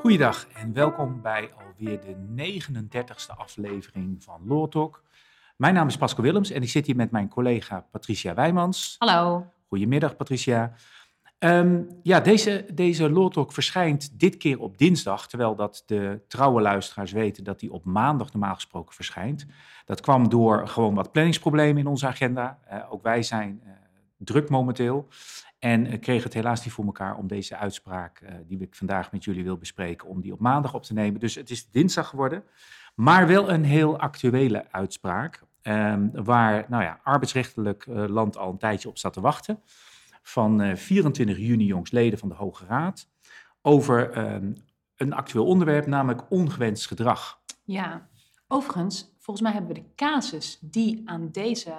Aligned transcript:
Goeiedag 0.00 0.46
en 0.54 0.72
welkom 0.72 1.22
bij 1.22 1.50
alweer 1.52 2.00
de 2.00 2.16
39e 2.36 3.36
aflevering 3.36 4.22
van 4.22 4.40
Law 4.46 4.68
Talk. 4.68 5.02
Mijn 5.56 5.74
naam 5.74 5.86
is 5.86 5.96
Pascal 5.96 6.24
Willems 6.24 6.50
en 6.50 6.62
ik 6.62 6.68
zit 6.68 6.86
hier 6.86 6.96
met 6.96 7.10
mijn 7.10 7.28
collega 7.28 7.86
Patricia 7.90 8.34
Wijmans. 8.34 8.96
Hallo. 8.98 9.46
Goedemiddag 9.68 10.16
Patricia. 10.16 10.72
Ehm, 11.38 11.82
ja, 12.02 12.20
deze, 12.20 12.66
deze 12.74 13.10
Law 13.10 13.30
Talk 13.30 13.52
verschijnt 13.52 14.18
dit 14.18 14.36
keer 14.36 14.60
op 14.60 14.78
dinsdag, 14.78 15.28
terwijl 15.28 15.54
dat 15.54 15.82
de 15.86 16.24
trouwe 16.28 16.60
luisteraars 16.60 17.12
weten 17.12 17.44
dat 17.44 17.60
die 17.60 17.72
op 17.72 17.84
maandag 17.84 18.32
normaal 18.32 18.54
gesproken 18.54 18.94
verschijnt. 18.94 19.46
Dat 19.84 20.00
kwam 20.00 20.28
door 20.28 20.68
gewoon 20.68 20.94
wat 20.94 21.12
planningsproblemen 21.12 21.78
in 21.78 21.86
onze 21.86 22.06
agenda. 22.06 22.58
Uh, 22.72 22.92
ook 22.92 23.02
wij 23.02 23.22
zijn 23.22 23.60
uh, 23.64 23.70
druk 24.16 24.48
momenteel. 24.48 25.08
En 25.58 25.86
uh, 25.86 26.00
kreeg 26.00 26.22
het 26.22 26.34
helaas 26.34 26.64
niet 26.64 26.72
voor 26.72 26.84
elkaar 26.84 27.16
om 27.16 27.26
deze 27.26 27.56
uitspraak, 27.56 28.22
die 28.46 28.58
ik 28.58 28.74
vandaag 28.74 29.12
met 29.12 29.24
jullie 29.24 29.44
wil 29.44 29.56
bespreken, 29.56 30.08
om 30.08 30.20
die 30.20 30.32
op 30.32 30.40
maandag 30.40 30.74
op 30.74 30.82
te 30.82 30.92
nemen. 30.92 31.20
Dus 31.20 31.34
het 31.34 31.50
is 31.50 31.70
dinsdag 31.70 32.08
geworden. 32.08 32.44
Maar 32.94 33.26
wel 33.26 33.50
een 33.50 33.64
heel 33.64 33.98
actuele 33.98 34.72
uitspraak, 34.72 35.42
ehm, 35.62 36.08
waar 36.12 36.66
nou 36.68 36.82
ja, 36.82 37.00
arbeidsrechtelijk 37.02 37.84
land 37.86 38.36
al 38.36 38.50
een 38.50 38.58
tijdje 38.58 38.88
op 38.88 38.98
staat 38.98 39.12
te 39.12 39.20
wachten 39.20 39.60
van 40.22 40.76
24 40.76 41.38
juni 41.38 41.64
jongsleden 41.64 42.18
van 42.18 42.28
de 42.28 42.34
Hoge 42.34 42.64
Raad 42.66 43.08
over 43.62 44.10
ehm, 44.10 44.52
een 44.96 45.12
actueel 45.12 45.46
onderwerp, 45.46 45.86
namelijk 45.86 46.30
ongewenst 46.30 46.86
gedrag. 46.86 47.40
Ja, 47.64 48.08
overigens, 48.48 49.14
volgens 49.18 49.46
mij 49.46 49.52
hebben 49.52 49.74
we 49.74 49.82
de 49.82 49.94
casus 49.94 50.58
die 50.60 51.02
aan 51.04 51.30
deze 51.30 51.74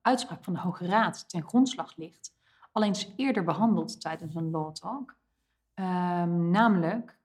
uitspraak 0.00 0.44
van 0.44 0.52
de 0.52 0.58
Hoge 0.58 0.86
Raad 0.86 1.28
ten 1.28 1.42
grondslag 1.42 1.96
ligt, 1.96 2.34
al 2.72 2.82
eens 2.82 3.12
eerder 3.16 3.44
behandeld 3.44 4.00
tijdens 4.00 4.34
een 4.34 4.50
law 4.50 4.74
talk. 4.74 5.16
Um, 5.74 6.50
namelijk, 6.50 7.18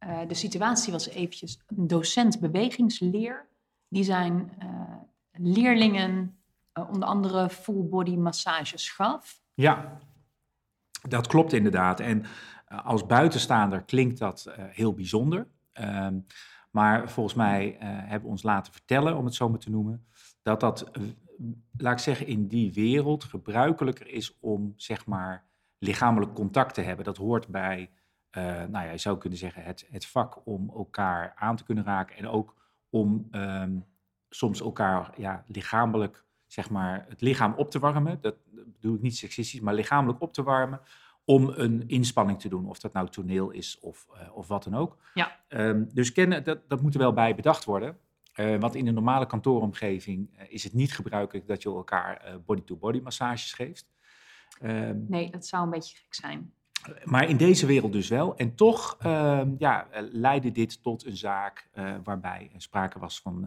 uh, 0.00 0.18
de 0.28 0.34
situatie 0.34 0.92
was 0.92 1.08
eventjes 1.08 1.62
een 1.66 1.86
docent 1.86 2.40
bewegingsleer, 2.40 3.48
die 3.88 4.04
zijn 4.04 4.52
uh, 4.62 4.96
leerlingen 5.32 6.38
onder 6.90 7.08
andere 7.08 7.50
full 7.50 7.88
body 7.88 8.16
massages 8.16 8.90
gaf. 8.90 9.42
Ja, 9.54 9.98
dat 11.08 11.26
klopt 11.26 11.52
inderdaad. 11.52 12.00
En 12.00 12.24
als 12.66 13.06
buitenstaander 13.06 13.82
klinkt 13.82 14.18
dat 14.18 14.50
heel 14.56 14.94
bijzonder. 14.94 15.46
Uh, 15.80 16.08
maar 16.70 17.10
volgens 17.10 17.34
mij 17.34 17.76
hebben 17.80 18.22
we 18.22 18.28
ons 18.28 18.42
laten 18.42 18.72
vertellen, 18.72 19.16
om 19.16 19.24
het 19.24 19.34
zo 19.34 19.48
maar 19.48 19.58
te 19.58 19.70
noemen, 19.70 20.06
dat 20.42 20.60
dat, 20.60 20.90
laat 21.76 21.92
ik 21.92 21.98
zeggen, 21.98 22.26
in 22.26 22.46
die 22.46 22.72
wereld 22.72 23.24
gebruikelijker 23.24 24.08
is 24.08 24.38
om, 24.40 24.72
zeg 24.76 25.06
maar, 25.06 25.44
lichamelijk 25.78 26.34
contact 26.34 26.74
te 26.74 26.80
hebben. 26.80 27.04
Dat 27.04 27.16
hoort 27.16 27.48
bij, 27.48 27.90
nou 28.32 28.70
ja, 28.70 28.90
je 28.90 28.98
zou 28.98 29.18
kunnen 29.18 29.38
zeggen, 29.38 29.62
het, 29.62 29.86
het 29.90 30.06
vak 30.06 30.46
om 30.46 30.70
elkaar 30.70 31.32
aan 31.36 31.56
te 31.56 31.64
kunnen 31.64 31.84
raken 31.84 32.16
en 32.16 32.28
ook 32.28 32.54
om 32.90 33.28
ehm, 33.30 33.78
soms 34.28 34.60
elkaar 34.60 35.12
ja, 35.16 35.44
lichamelijk 35.46 36.24
zeg 36.52 36.70
maar, 36.70 37.06
het 37.08 37.20
lichaam 37.20 37.54
op 37.56 37.70
te 37.70 37.78
warmen. 37.78 38.18
Dat 38.20 38.34
bedoel 38.44 38.94
ik 38.94 39.02
niet 39.02 39.16
seksistisch, 39.16 39.60
maar 39.60 39.74
lichamelijk 39.74 40.20
op 40.20 40.32
te 40.32 40.42
warmen. 40.42 40.80
Om 41.24 41.48
een 41.48 41.88
inspanning 41.88 42.40
te 42.40 42.48
doen, 42.48 42.68
of 42.68 42.78
dat 42.78 42.92
nou 42.92 43.08
toneel 43.08 43.50
is 43.50 43.78
of, 43.80 44.06
uh, 44.14 44.36
of 44.36 44.48
wat 44.48 44.64
dan 44.64 44.74
ook. 44.74 44.96
Ja. 45.14 45.40
Um, 45.48 45.88
dus 45.92 46.12
kennen, 46.12 46.44
dat, 46.44 46.68
dat 46.68 46.82
moet 46.82 46.94
er 46.94 47.00
wel 47.00 47.12
bij 47.12 47.34
bedacht 47.34 47.64
worden. 47.64 47.98
Uh, 48.36 48.60
want 48.60 48.74
in 48.74 48.86
een 48.86 48.94
normale 48.94 49.26
kantooromgeving 49.26 50.30
uh, 50.34 50.42
is 50.48 50.64
het 50.64 50.72
niet 50.72 50.92
gebruikelijk 50.92 51.46
dat 51.46 51.62
je 51.62 51.68
elkaar 51.68 52.22
body-to-body 52.44 52.92
-body 52.92 53.00
massages 53.00 53.52
geeft. 53.52 53.90
Um, 54.62 55.06
nee, 55.08 55.30
dat 55.30 55.46
zou 55.46 55.64
een 55.64 55.70
beetje 55.70 55.96
gek 55.96 56.14
zijn. 56.14 56.52
Maar 57.04 57.28
in 57.28 57.36
deze 57.36 57.66
wereld 57.66 57.92
dus 57.92 58.08
wel. 58.08 58.36
En 58.36 58.54
toch 58.54 58.96
ehm, 58.98 59.54
ja, 59.58 59.86
leidde 60.12 60.52
dit 60.52 60.82
tot 60.82 61.06
een 61.06 61.16
zaak 61.16 61.70
waarbij 62.04 62.50
sprake 62.56 62.98
was 62.98 63.20
van, 63.20 63.46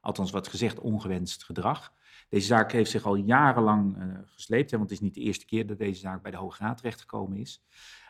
althans 0.00 0.30
wat 0.30 0.48
gezegd, 0.48 0.80
ongewenst 0.80 1.44
gedrag. 1.44 1.92
Deze 2.28 2.46
zaak 2.46 2.72
heeft 2.72 2.90
zich 2.90 3.04
al 3.04 3.14
jarenlang 3.14 3.96
gesleept, 4.26 4.70
hè, 4.70 4.76
want 4.76 4.90
het 4.90 4.98
is 4.98 5.04
niet 5.04 5.14
de 5.14 5.20
eerste 5.20 5.46
keer 5.46 5.66
dat 5.66 5.78
deze 5.78 6.00
zaak 6.00 6.22
bij 6.22 6.30
de 6.30 6.36
Hoge 6.36 6.62
Raad 6.62 6.76
terechtgekomen 6.76 7.38
is. 7.38 7.62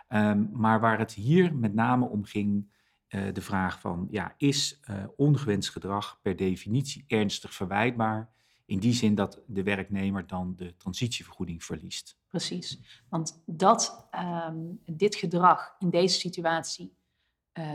Um, 0.09 0.51
maar 0.53 0.81
waar 0.81 0.99
het 0.99 1.13
hier 1.13 1.55
met 1.55 1.75
name 1.75 2.09
om 2.09 2.25
ging, 2.25 2.69
de 3.09 3.41
vraag 3.41 3.81
van, 3.81 4.07
ja, 4.11 4.35
is 4.37 4.81
uh, 4.91 5.05
ongewenst 5.17 5.71
gedrag 5.71 6.19
per 6.23 6.37
definitie 6.37 7.05
ernstig 7.07 7.55
verwijtbaar? 7.55 8.33
In 8.67 8.79
die 8.79 8.93
zin 8.93 9.15
dat 9.15 9.43
de 9.47 9.63
werknemer 9.63 10.27
dan 10.27 10.55
de 10.57 10.77
transitievergoeding 10.77 11.65
verliest. 11.65 12.19
Precies, 12.29 13.03
want 13.09 13.43
dat 13.47 14.09
um, 14.47 14.81
dit 14.85 15.15
gedrag 15.15 15.75
in 15.79 15.91
deze 15.91 16.19
situatie 16.19 16.97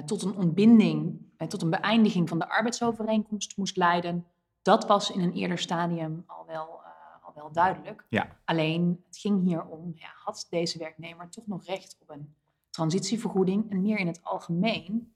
tot 0.06 0.22
een 0.22 0.36
ontbinding, 0.36 1.22
tot 1.48 1.62
een 1.62 1.70
beëindiging 1.70 2.30
van 2.30 2.40
de 2.40 2.50
arbeidsovereenkomst 2.50 3.58
moest 3.58 3.78
leiden, 3.78 4.26
dat 4.62 4.88
was 4.88 5.12
in 5.12 5.22
een 5.22 5.34
eerder 5.34 5.58
stadium 5.58 6.24
al 6.28 6.46
wel, 6.46 6.82
uh, 6.84 7.26
al 7.26 7.34
wel 7.36 7.52
duidelijk. 7.52 8.06
Ja. 8.10 8.38
Alleen, 8.46 9.04
het 9.06 9.18
ging 9.18 9.44
hier 9.44 9.66
om, 9.66 9.92
ja, 9.96 10.10
had 10.24 10.48
deze 10.50 10.78
werknemer 10.78 11.30
toch 11.30 11.48
nog 11.48 11.66
recht 11.66 11.98
op 12.00 12.10
een 12.10 12.36
transitievergoeding? 12.70 13.72
En 13.72 13.82
meer 13.82 13.98
in 13.98 14.08
het 14.08 14.24
algemeen 14.24 15.14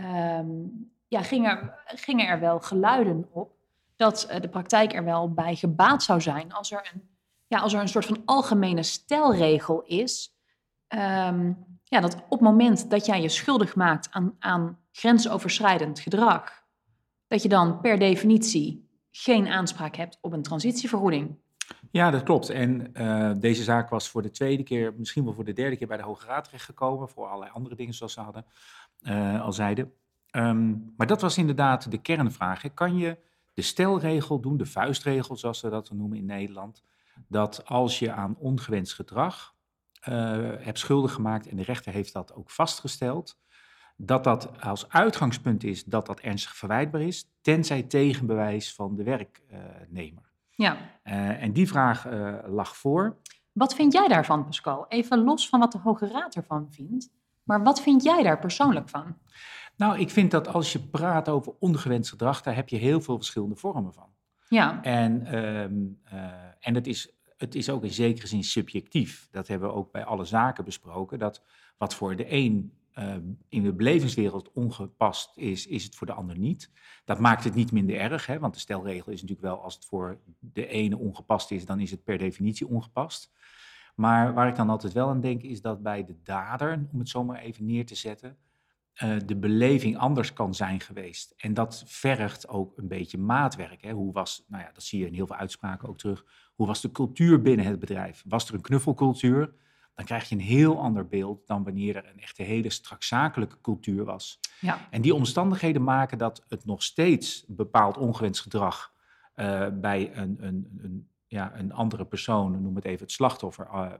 um, 0.00 0.90
ja, 1.08 1.22
gingen, 1.22 1.74
gingen 1.84 2.26
er 2.26 2.40
wel 2.40 2.60
geluiden 2.60 3.28
op 3.30 3.56
dat 3.96 4.28
uh, 4.30 4.40
de 4.40 4.48
praktijk 4.48 4.94
er 4.94 5.04
wel 5.04 5.32
bij 5.32 5.56
gebaat 5.56 6.02
zou 6.02 6.20
zijn 6.20 6.52
als 6.52 6.72
er 6.72 6.90
een, 6.92 7.08
ja, 7.46 7.58
als 7.58 7.72
er 7.72 7.80
een 7.80 7.88
soort 7.88 8.06
van 8.06 8.22
algemene 8.24 8.82
stelregel 8.82 9.82
is. 9.82 10.36
Um, 10.88 11.66
ja, 11.84 12.00
dat 12.00 12.14
op 12.14 12.30
het 12.30 12.40
moment 12.40 12.90
dat 12.90 13.06
jij 13.06 13.22
je 13.22 13.28
schuldig 13.28 13.74
maakt 13.74 14.10
aan, 14.10 14.36
aan 14.38 14.78
grensoverschrijdend 14.92 16.00
gedrag, 16.00 16.64
dat 17.26 17.42
je 17.42 17.48
dan 17.48 17.80
per 17.80 17.98
definitie 17.98 18.88
geen 19.10 19.48
aanspraak 19.48 19.96
hebt 19.96 20.18
op 20.20 20.32
een 20.32 20.42
transitievergoeding. 20.42 21.36
Ja, 21.90 22.10
dat 22.10 22.22
klopt. 22.22 22.50
En 22.50 22.90
uh, 22.94 23.32
deze 23.38 23.62
zaak 23.62 23.88
was 23.88 24.08
voor 24.08 24.22
de 24.22 24.30
tweede 24.30 24.62
keer, 24.62 24.94
misschien 24.96 25.24
wel 25.24 25.32
voor 25.32 25.44
de 25.44 25.52
derde 25.52 25.76
keer 25.76 25.86
bij 25.86 25.96
de 25.96 26.02
Hoge 26.02 26.26
Raad 26.26 26.44
terechtgekomen, 26.44 27.08
voor 27.08 27.26
allerlei 27.26 27.50
andere 27.54 27.74
dingen 27.74 27.94
zoals 27.94 28.12
ze 28.12 28.20
hadden, 28.20 28.44
uh, 29.02 29.42
al 29.42 29.52
zeiden. 29.52 29.92
Um, 30.30 30.92
maar 30.96 31.06
dat 31.06 31.20
was 31.20 31.38
inderdaad 31.38 31.90
de 31.90 31.98
kernvraag. 31.98 32.74
Kan 32.74 32.96
je 32.96 33.18
de 33.54 33.62
stelregel 33.62 34.40
doen, 34.40 34.56
de 34.56 34.66
vuistregel 34.66 35.36
zoals 35.36 35.58
ze 35.58 35.68
dat 35.68 35.90
noemen 35.90 36.18
in 36.18 36.26
Nederland, 36.26 36.82
dat 37.28 37.64
als 37.64 37.98
je 37.98 38.12
aan 38.12 38.36
ongewenst 38.38 38.94
gedrag 38.94 39.54
uh, 40.08 40.14
hebt 40.58 40.78
schuldig 40.78 41.12
gemaakt 41.12 41.48
en 41.48 41.56
de 41.56 41.62
rechter 41.62 41.92
heeft 41.92 42.12
dat 42.12 42.34
ook 42.34 42.50
vastgesteld, 42.50 43.38
dat 43.96 44.24
dat 44.24 44.60
als 44.60 44.88
uitgangspunt 44.88 45.64
is 45.64 45.84
dat 45.84 46.06
dat 46.06 46.20
ernstig 46.20 46.56
verwijtbaar 46.56 47.00
is, 47.00 47.30
tenzij 47.40 47.82
tegenbewijs 47.82 48.74
van 48.74 48.96
de 48.96 49.02
werknemer. 49.02 50.32
Ja. 50.50 50.76
Uh, 51.04 51.42
en 51.42 51.52
die 51.52 51.68
vraag 51.68 52.06
uh, 52.06 52.38
lag 52.46 52.76
voor. 52.76 53.16
Wat 53.52 53.74
vind 53.74 53.92
jij 53.92 54.08
daarvan, 54.08 54.44
Pascal? 54.44 54.86
Even 54.88 55.18
los 55.18 55.48
van 55.48 55.60
wat 55.60 55.72
de 55.72 55.78
Hoge 55.78 56.08
Raad 56.08 56.34
ervan 56.34 56.66
vindt, 56.70 57.10
maar 57.48 57.62
wat 57.62 57.82
vind 57.82 58.02
jij 58.02 58.22
daar 58.22 58.38
persoonlijk 58.38 58.88
van? 58.88 59.16
Nou, 59.76 59.98
ik 59.98 60.10
vind 60.10 60.30
dat 60.30 60.48
als 60.48 60.72
je 60.72 60.78
praat 60.78 61.28
over 61.28 61.52
ongewenst 61.58 62.10
gedrag, 62.10 62.42
daar 62.42 62.54
heb 62.54 62.68
je 62.68 62.76
heel 62.76 63.00
veel 63.00 63.16
verschillende 63.16 63.56
vormen 63.56 63.92
van. 63.92 64.08
Ja. 64.48 64.82
En, 64.82 65.36
um, 65.38 66.00
uh, 66.12 66.22
en 66.60 66.74
het, 66.74 66.86
is, 66.86 67.12
het 67.36 67.54
is 67.54 67.70
ook 67.70 67.84
in 67.84 67.92
zekere 67.92 68.26
zin 68.26 68.44
subjectief. 68.44 69.28
Dat 69.30 69.48
hebben 69.48 69.68
we 69.68 69.74
ook 69.74 69.92
bij 69.92 70.04
alle 70.04 70.24
zaken 70.24 70.64
besproken. 70.64 71.18
Dat 71.18 71.42
wat 71.78 71.94
voor 71.94 72.16
de 72.16 72.32
een 72.32 72.72
uh, 72.98 73.14
in 73.48 73.62
de 73.62 73.72
belevingswereld 73.72 74.52
ongepast 74.52 75.36
is, 75.36 75.66
is 75.66 75.84
het 75.84 75.94
voor 75.94 76.06
de 76.06 76.12
ander 76.12 76.38
niet. 76.38 76.70
Dat 77.04 77.18
maakt 77.18 77.44
het 77.44 77.54
niet 77.54 77.72
minder 77.72 77.96
erg, 77.96 78.26
hè, 78.26 78.38
want 78.38 78.54
de 78.54 78.60
stelregel 78.60 79.12
is 79.12 79.20
natuurlijk 79.20 79.48
wel 79.48 79.62
als 79.62 79.74
het 79.74 79.84
voor 79.84 80.18
de 80.38 80.66
ene 80.66 80.98
ongepast 80.98 81.50
is, 81.50 81.64
dan 81.64 81.80
is 81.80 81.90
het 81.90 82.04
per 82.04 82.18
definitie 82.18 82.68
ongepast. 82.68 83.32
Maar 83.98 84.34
waar 84.34 84.48
ik 84.48 84.56
dan 84.56 84.70
altijd 84.70 84.92
wel 84.92 85.08
aan 85.08 85.20
denk, 85.20 85.42
is 85.42 85.60
dat 85.60 85.82
bij 85.82 86.04
de 86.04 86.16
dader, 86.22 86.86
om 86.92 86.98
het 86.98 87.08
zomaar 87.08 87.38
even 87.38 87.66
neer 87.66 87.86
te 87.86 87.94
zetten, 87.94 88.36
uh, 89.02 89.16
de 89.26 89.36
beleving 89.36 89.96
anders 89.96 90.32
kan 90.32 90.54
zijn 90.54 90.80
geweest. 90.80 91.34
En 91.36 91.54
dat 91.54 91.82
vergt 91.86 92.48
ook 92.48 92.78
een 92.78 92.88
beetje 92.88 93.18
maatwerk. 93.18 93.82
Hè. 93.82 93.92
Hoe 93.92 94.12
was, 94.12 94.44
nou 94.48 94.62
ja, 94.62 94.70
dat 94.72 94.82
zie 94.82 94.98
je 95.00 95.06
in 95.06 95.14
heel 95.14 95.26
veel 95.26 95.36
uitspraken 95.36 95.88
ook 95.88 95.98
terug. 95.98 96.24
Hoe 96.54 96.66
was 96.66 96.80
de 96.80 96.90
cultuur 96.90 97.42
binnen 97.42 97.66
het 97.66 97.78
bedrijf? 97.78 98.24
Was 98.26 98.48
er 98.48 98.54
een 98.54 98.60
knuffelcultuur? 98.60 99.52
dan 99.98 100.06
krijg 100.06 100.28
je 100.28 100.34
een 100.34 100.40
heel 100.40 100.80
ander 100.80 101.08
beeld 101.08 101.46
dan 101.46 101.64
wanneer 101.64 101.96
er 101.96 102.06
een 102.06 102.20
echte 102.20 102.42
hele 102.42 102.70
strakzakelijke 102.70 103.60
cultuur 103.60 104.04
was. 104.04 104.40
Ja. 104.60 104.88
En 104.90 105.02
die 105.02 105.14
omstandigheden 105.14 105.84
maken 105.84 106.18
dat 106.18 106.44
het 106.48 106.64
nog 106.64 106.82
steeds 106.82 107.44
bepaald 107.48 107.96
ongewenst 107.96 108.40
gedrag 108.40 108.92
uh, 109.36 109.66
bij 109.72 110.16
een, 110.16 110.36
een, 110.40 110.78
een, 110.82 111.08
ja, 111.28 111.58
een 111.58 111.72
andere 111.72 112.06
persoon, 112.06 112.62
noem 112.62 112.76
het 112.76 112.84
even 112.84 113.02
het 113.02 113.12
slachtoffer, 113.12 113.66
uh, 113.66 113.92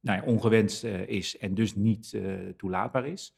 nou 0.00 0.20
ja, 0.20 0.22
ongewenst 0.24 0.84
uh, 0.84 1.08
is 1.08 1.38
en 1.38 1.54
dus 1.54 1.74
niet 1.74 2.18
toelaatbaar 2.56 3.06
is. 3.06 3.36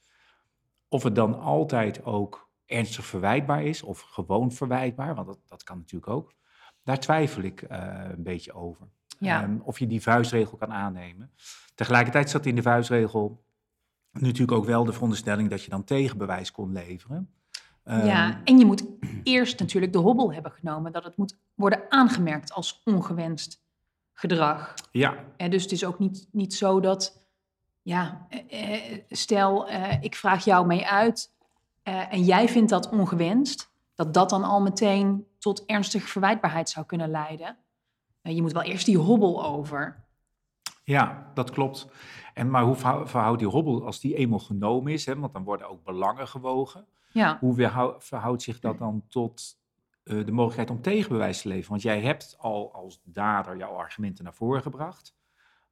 Of 0.89 1.03
het 1.03 1.15
dan 1.15 1.41
altijd 1.41 2.05
ook 2.05 2.51
ernstig 2.67 3.05
verwijtbaar 3.05 3.65
is 3.65 3.83
of 3.83 4.01
gewoon 4.01 4.53
verwijtbaar, 4.53 5.15
want 5.15 5.27
dat, 5.27 5.39
dat 5.47 5.63
kan 5.63 5.79
natuurlijk 5.79 6.13
ook. 6.13 6.35
Daar 6.83 7.01
twijfel 7.01 7.43
ik 7.43 7.65
een 7.69 8.23
beetje 8.23 8.53
over. 8.53 8.89
Ja. 9.19 9.43
Ehm, 9.43 9.59
of 9.63 9.79
je 9.79 9.87
die 9.87 10.03
vuistregel 10.03 10.57
kan 10.57 10.73
aannemen. 10.73 11.31
Tegelijkertijd 11.75 12.31
zat 12.31 12.47
in 12.47 12.55
de 12.55 12.63
vuistregel 12.63 13.45
natuurlijk 14.11 14.59
ook 14.59 14.65
wel 14.65 14.85
de 14.85 14.93
veronderstelling 14.93 15.51
dat 15.51 15.63
je 15.63 15.71
dan 15.71 15.85
tegenbewijs 15.85 16.53
kon 16.53 16.73
leveren. 16.73 17.31
Ehm, 17.87 18.07
ja, 18.07 18.41
en 18.45 18.59
je 18.59 18.65
moet 18.65 18.85
eerst 19.23 19.59
natuurlijk 19.61 19.93
de 19.93 19.99
hobbel 19.99 20.33
hebben 20.33 20.53
genomen 20.53 20.93
dat 20.93 21.05
het 21.05 21.17
moet 21.17 21.37
worden 21.55 21.83
aangemerkt 21.89 22.53
als 22.53 22.81
ongewenst 22.85 23.63
gedrag. 24.13 24.75
ja, 24.93 25.25
En 25.37 25.51
dus 25.51 25.63
het 25.63 25.73
is 25.73 25.85
ook 25.85 25.99
niet, 25.99 26.29
niet 26.33 26.55
zo 26.55 26.81
dat, 26.81 27.27
ja, 27.83 28.27
eh, 28.29 28.93
eh, 28.93 29.01
stel 29.09 29.69
eh, 29.69 30.03
ik 30.03 30.15
vraag 30.15 30.45
jou 30.45 30.67
mee 30.67 30.87
uit 30.87 31.35
en 31.83 32.23
jij 32.25 32.49
vindt 32.49 32.71
dat 32.71 32.89
ongewenst, 32.91 33.71
dat 33.95 34.15
dat 34.15 34.31
dan 34.31 34.45
al 34.45 34.61
meteen 34.61 35.27
tot 35.39 35.65
ernstige 35.67 36.07
verwijtbaarheid 36.07 36.69
zou 36.69 36.87
kunnen 36.87 37.11
leiden. 37.11 37.57
Je 38.23 38.43
moet 38.43 38.53
wel 38.53 38.63
eerst 38.63 38.87
die 38.87 38.99
hobbel 38.99 39.45
over. 39.45 40.05
Ja, 40.85 41.31
dat 41.35 41.51
klopt. 41.51 41.87
En, 42.35 42.51
maar 42.51 42.63
hoe 42.63 42.75
verhou- 42.75 43.09
verhoudt 43.09 43.39
die 43.39 43.49
hobbel 43.49 43.85
als 43.85 44.01
die 44.01 44.15
eenmaal 44.17 44.39
genomen 44.39 44.93
is? 44.93 45.07
Hè, 45.07 45.19
want 45.19 45.33
dan 45.33 45.45
worden 45.45 45.69
ook 45.69 45.85
belangen 45.85 46.29
gewogen. 46.29 46.87
Ja, 47.17 47.37
Hoe 47.41 47.55
verhoudt 47.99 48.43
zich 48.43 48.61
dat 48.61 48.79
dan 48.79 49.05
tot 49.09 49.59
eh, 50.03 50.25
de 50.25 50.33
mogelijkheid 50.33 50.71
om 50.71 50.83
tegenbewijs 50.83 51.41
te 51.43 51.49
leveren? 51.49 51.71
Want 51.71 51.83
jij 51.83 52.01
hebt 52.01 52.37
al 52.39 52.73
als 52.75 53.01
dader 53.05 53.57
jouw 53.57 53.73
argumenten 53.73 54.25
naar 54.25 54.35
voren 54.35 54.63
gebracht. 54.63 55.15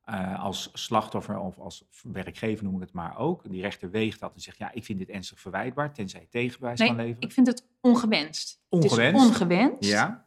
Eh, 0.05 0.45
als 0.45 0.71
slachtoffer 0.73 1.39
of 1.39 1.59
als 1.59 1.85
werkgever 2.03 2.65
noem 2.65 2.75
ik 2.75 2.81
het 2.81 2.93
maar 2.93 3.19
ook. 3.19 3.51
Die 3.51 3.63
rechter 3.63 3.91
weegt 3.91 4.21
dat 4.21 4.35
en 4.35 4.41
zegt, 4.41 4.59
ja, 4.59 4.73
ik 4.73 4.85
vind 4.85 4.99
dit 4.99 5.09
ernstig 5.09 5.41
verwijtbaar, 5.41 5.93
tenzij 5.93 6.21
je 6.21 6.29
tegenbewijs 6.29 6.79
kan 6.81 6.97
leveren. 6.97 7.21
ik 7.21 7.33
vind 7.33 7.47
het 7.47 7.67
ongewenst. 7.81 8.61
Het 8.71 8.83
Ongewenst? 8.85 9.25
is 9.25 9.29
ongewenst. 9.31 9.91
Ja, 9.91 10.25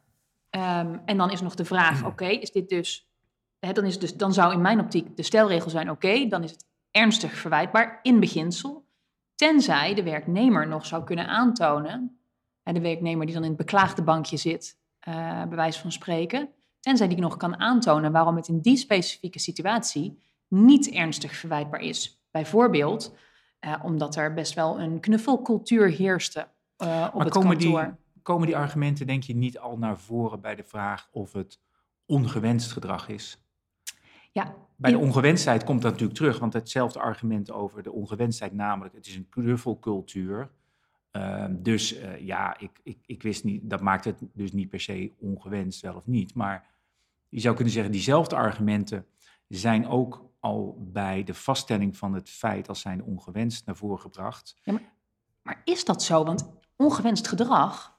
Ehm, 0.50 0.98
en 1.04 1.16
dan 1.16 1.30
is 1.30 1.40
nog 1.40 1.54
de 1.54 1.64
vraag, 1.64 2.04
oké, 2.04 2.26
is 2.26 2.50
dit 2.52 2.68
dus, 2.68 3.08
hè, 3.58 3.72
dan, 3.72 3.84
is 3.84 3.98
dus... 3.98 4.14
Dan 4.16 4.32
zou 4.32 4.52
in 4.52 4.60
mijn 4.60 4.80
optiek 4.80 5.16
de 5.16 5.22
stelregel 5.22 5.70
zijn, 5.70 5.90
oké, 5.90 6.26
dan 6.26 6.42
is 6.42 6.50
het 6.50 6.66
ernstig 6.90 7.32
verwijtbaar 7.32 7.98
in 8.02 8.20
beginsel. 8.20 8.77
Tenzij 9.38 9.94
de 9.94 10.02
werknemer 10.02 10.68
nog 10.68 10.86
zou 10.86 11.04
kunnen 11.04 11.28
aantonen, 11.28 12.20
de 12.62 12.80
werknemer 12.80 13.26
die 13.26 13.34
dan 13.34 13.44
in 13.44 13.48
het 13.48 13.58
beklaagde 13.58 14.02
bankje 14.02 14.36
zit, 14.36 14.78
eh 14.98 15.42
bij 15.42 15.56
wijze 15.56 15.80
van 15.80 15.92
spreken, 15.92 16.48
tenzij 16.80 17.08
die 17.08 17.18
nog 17.18 17.36
kan 17.36 17.58
aantonen 17.58 18.12
waarom 18.12 18.36
het 18.36 18.48
in 18.48 18.60
die 18.60 18.76
specifieke 18.76 19.38
situatie 19.38 20.22
niet 20.48 20.90
ernstig 20.90 21.36
verwijtbaar 21.36 21.80
is. 21.80 22.22
Bijvoorbeeld 22.30 23.14
eh, 23.58 23.74
omdat 23.82 24.16
er 24.16 24.34
best 24.34 24.54
wel 24.54 24.80
een 24.80 25.00
knuffelcultuur 25.00 25.88
heerste 25.88 26.48
eh, 26.76 27.06
op 27.06 27.14
maar 27.14 27.24
het 27.24 27.34
komen 27.34 27.58
kantoor. 27.58 27.82
die, 27.82 28.22
komen 28.22 28.46
die 28.46 28.56
argumenten 28.56 29.06
denk 29.06 29.22
je 29.22 29.36
niet 29.36 29.58
al 29.58 29.78
naar 29.78 29.98
voren 29.98 30.40
bij 30.40 30.54
de 30.54 30.64
vraag 30.64 31.08
of 31.12 31.32
het 31.32 31.60
ongewenst 32.06 32.72
gedrag 32.72 33.08
is? 33.08 33.47
Ja, 34.38 34.54
Bij 34.76 34.90
de 34.90 34.98
ongewenstheid 34.98 35.64
komt 35.64 35.82
dat 35.82 35.90
natuurlijk 35.90 36.18
terug, 36.18 36.38
want 36.38 36.52
hetzelfde 36.52 36.98
argument 36.98 37.50
over 37.50 37.82
de 37.82 37.92
ongewenstheid, 37.92 38.52
namelijk 38.52 38.94
het 38.94 39.06
is 39.06 39.16
een 39.16 39.28
knuffelcultuur. 39.28 40.50
Ehm, 41.10 41.54
dus 41.62 41.94
eh, 41.94 42.26
ja, 42.26 42.58
ik, 42.58 42.80
ik, 42.82 42.98
ik 43.06 43.22
wist 43.22 43.44
niet, 43.44 43.70
dat 43.70 43.80
maakt 43.80 44.04
het 44.04 44.18
dus 44.32 44.52
niet 44.52 44.68
per 44.68 44.80
se 44.80 45.12
ongewenst, 45.18 45.80
wel 45.80 45.94
of 45.94 46.06
niet. 46.06 46.34
Maar 46.34 46.66
je 47.28 47.40
zou 47.40 47.54
kunnen 47.54 47.72
zeggen, 47.72 47.92
diezelfde 47.92 48.36
argumenten 48.36 49.06
zijn 49.48 49.86
ook 49.86 50.24
al 50.40 50.88
bij 50.92 51.24
de 51.24 51.34
vaststelling 51.34 51.96
van 51.96 52.14
het 52.14 52.30
feit 52.30 52.68
als 52.68 52.80
zijn 52.80 53.02
ongewenst 53.02 53.66
naar 53.66 53.76
voren 53.76 54.00
gebracht. 54.00 54.56
Maar 55.42 55.60
is 55.64 55.84
dat 55.84 56.02
zo? 56.02 56.24
Want 56.24 56.50
ongewenst 56.76 57.28
gedrag 57.28 57.98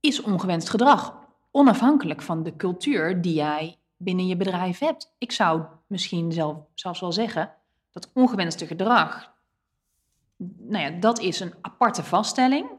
is 0.00 0.22
ongewenst 0.22 0.68
gedrag, 0.68 1.28
onafhankelijk 1.50 2.22
van 2.22 2.42
de 2.42 2.56
cultuur 2.56 3.20
die 3.20 3.34
jij 3.34 3.78
binnen 4.04 4.26
je 4.26 4.36
bedrijf 4.36 4.78
hebt. 4.78 5.14
Ik 5.18 5.32
zou 5.32 5.62
misschien 5.86 6.32
zelf, 6.32 6.56
zelfs 6.74 7.00
wel 7.00 7.12
zeggen 7.12 7.54
dat 7.90 8.10
ongewenste 8.14 8.66
gedrag, 8.66 9.32
nou 10.58 10.84
ja, 10.84 10.90
dat 10.90 11.18
is 11.18 11.40
een 11.40 11.54
aparte 11.60 12.02
vaststelling, 12.02 12.70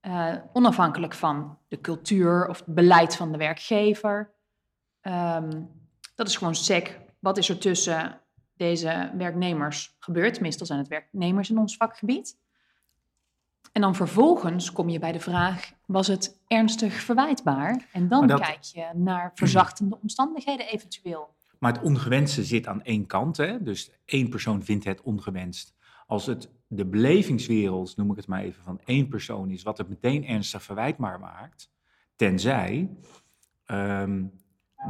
eh, 0.00 0.34
onafhankelijk 0.52 1.14
van 1.14 1.58
de 1.68 1.80
cultuur 1.80 2.48
of 2.48 2.58
het 2.58 2.74
beleid 2.74 3.16
van 3.16 3.32
de 3.32 3.38
werkgever. 3.38 4.34
Ehm, 5.00 5.62
dat 6.14 6.28
is 6.28 6.36
gewoon 6.36 6.54
sec. 6.54 7.00
Wat 7.18 7.36
is 7.36 7.48
er 7.48 7.58
tussen 7.58 8.20
deze 8.56 9.12
werknemers 9.16 9.96
gebeurd? 9.98 10.40
Meestal 10.40 10.66
zijn 10.66 10.78
het 10.78 10.88
werknemers 10.88 11.50
in 11.50 11.58
ons 11.58 11.76
vakgebied. 11.76 12.38
En 13.76 13.82
dan 13.82 13.94
vervolgens 13.94 14.72
kom 14.72 14.88
je 14.88 14.98
bij 14.98 15.12
de 15.12 15.20
vraag, 15.20 15.72
was 15.86 16.06
het 16.06 16.40
ernstig 16.46 16.94
verwijtbaar? 16.94 17.88
En 17.92 18.08
dan 18.08 18.26
dat- 18.26 18.40
kijk 18.40 18.62
je 18.62 18.90
naar 18.94 19.30
verzachtende 19.34 19.98
omstandigheden 20.02 20.66
eventueel. 20.66 21.34
Maar 21.58 21.72
het 21.72 21.82
ongewenste 21.82 22.44
zit 22.44 22.66
aan 22.66 22.82
één 22.82 23.06
kant. 23.06 23.36
Hè? 23.36 23.62
Dus 23.62 23.90
één 24.04 24.28
persoon 24.28 24.62
vindt 24.62 24.84
het 24.84 25.02
ongewenst. 25.02 25.74
Als 26.06 26.26
het 26.26 26.50
de 26.66 26.86
belevingswereld, 26.86 27.96
noem 27.96 28.10
ik 28.10 28.16
het 28.16 28.26
maar 28.26 28.42
even, 28.42 28.62
van 28.62 28.80
één 28.84 29.08
persoon 29.08 29.50
is, 29.50 29.62
wat 29.62 29.78
het 29.78 29.88
meteen 29.88 30.26
ernstig 30.26 30.62
verwijtbaar 30.62 31.20
maakt, 31.20 31.70
tenzij, 32.14 32.90
ehm, 33.64 34.24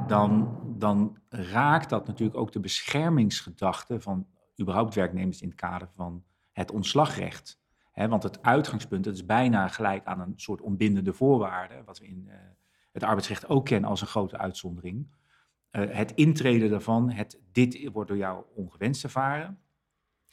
dan, 0.07 0.59
dan 0.79 1.19
raakt 1.29 1.91
dat 1.91 2.07
natuurlijk 2.07 2.39
ook 2.39 2.53
de 2.53 2.61
beschermingsgedachte 2.61 4.01
van 4.01 4.27
überhaupt 4.61 4.95
werknemers 4.95 5.41
in 5.41 5.49
het 5.49 5.57
kader 5.57 5.89
van 5.95 6.25
het 6.53 6.71
ontslagrecht. 6.71 7.65
Want 8.05 8.23
het 8.23 8.43
uitgangspunt, 8.43 9.05
dat 9.05 9.15
is 9.15 9.27
bijna 9.27 9.69
gelijk 9.69 10.05
aan 10.05 10.21
een 10.21 10.33
soort 10.37 10.61
onbindende 10.61 11.13
voorwaarde, 11.13 11.75
wat 11.85 11.99
we 11.99 12.07
in 12.07 12.25
eh, 12.29 12.37
het 12.93 13.03
arbeidsrecht 13.03 13.49
ook 13.49 13.65
kennen 13.65 13.91
als 13.91 14.01
een 14.01 14.07
grote 14.07 14.39
uitzondering. 14.39 15.07
Eh, 15.71 15.85
het 15.91 16.13
intreden 16.15 16.71
daarvan, 16.71 17.11
het, 17.11 17.39
dit 17.53 17.89
wordt 17.93 18.09
door 18.09 18.19
jou 18.19 18.45
ongewenst 18.55 19.05
ervaren. 19.05 19.59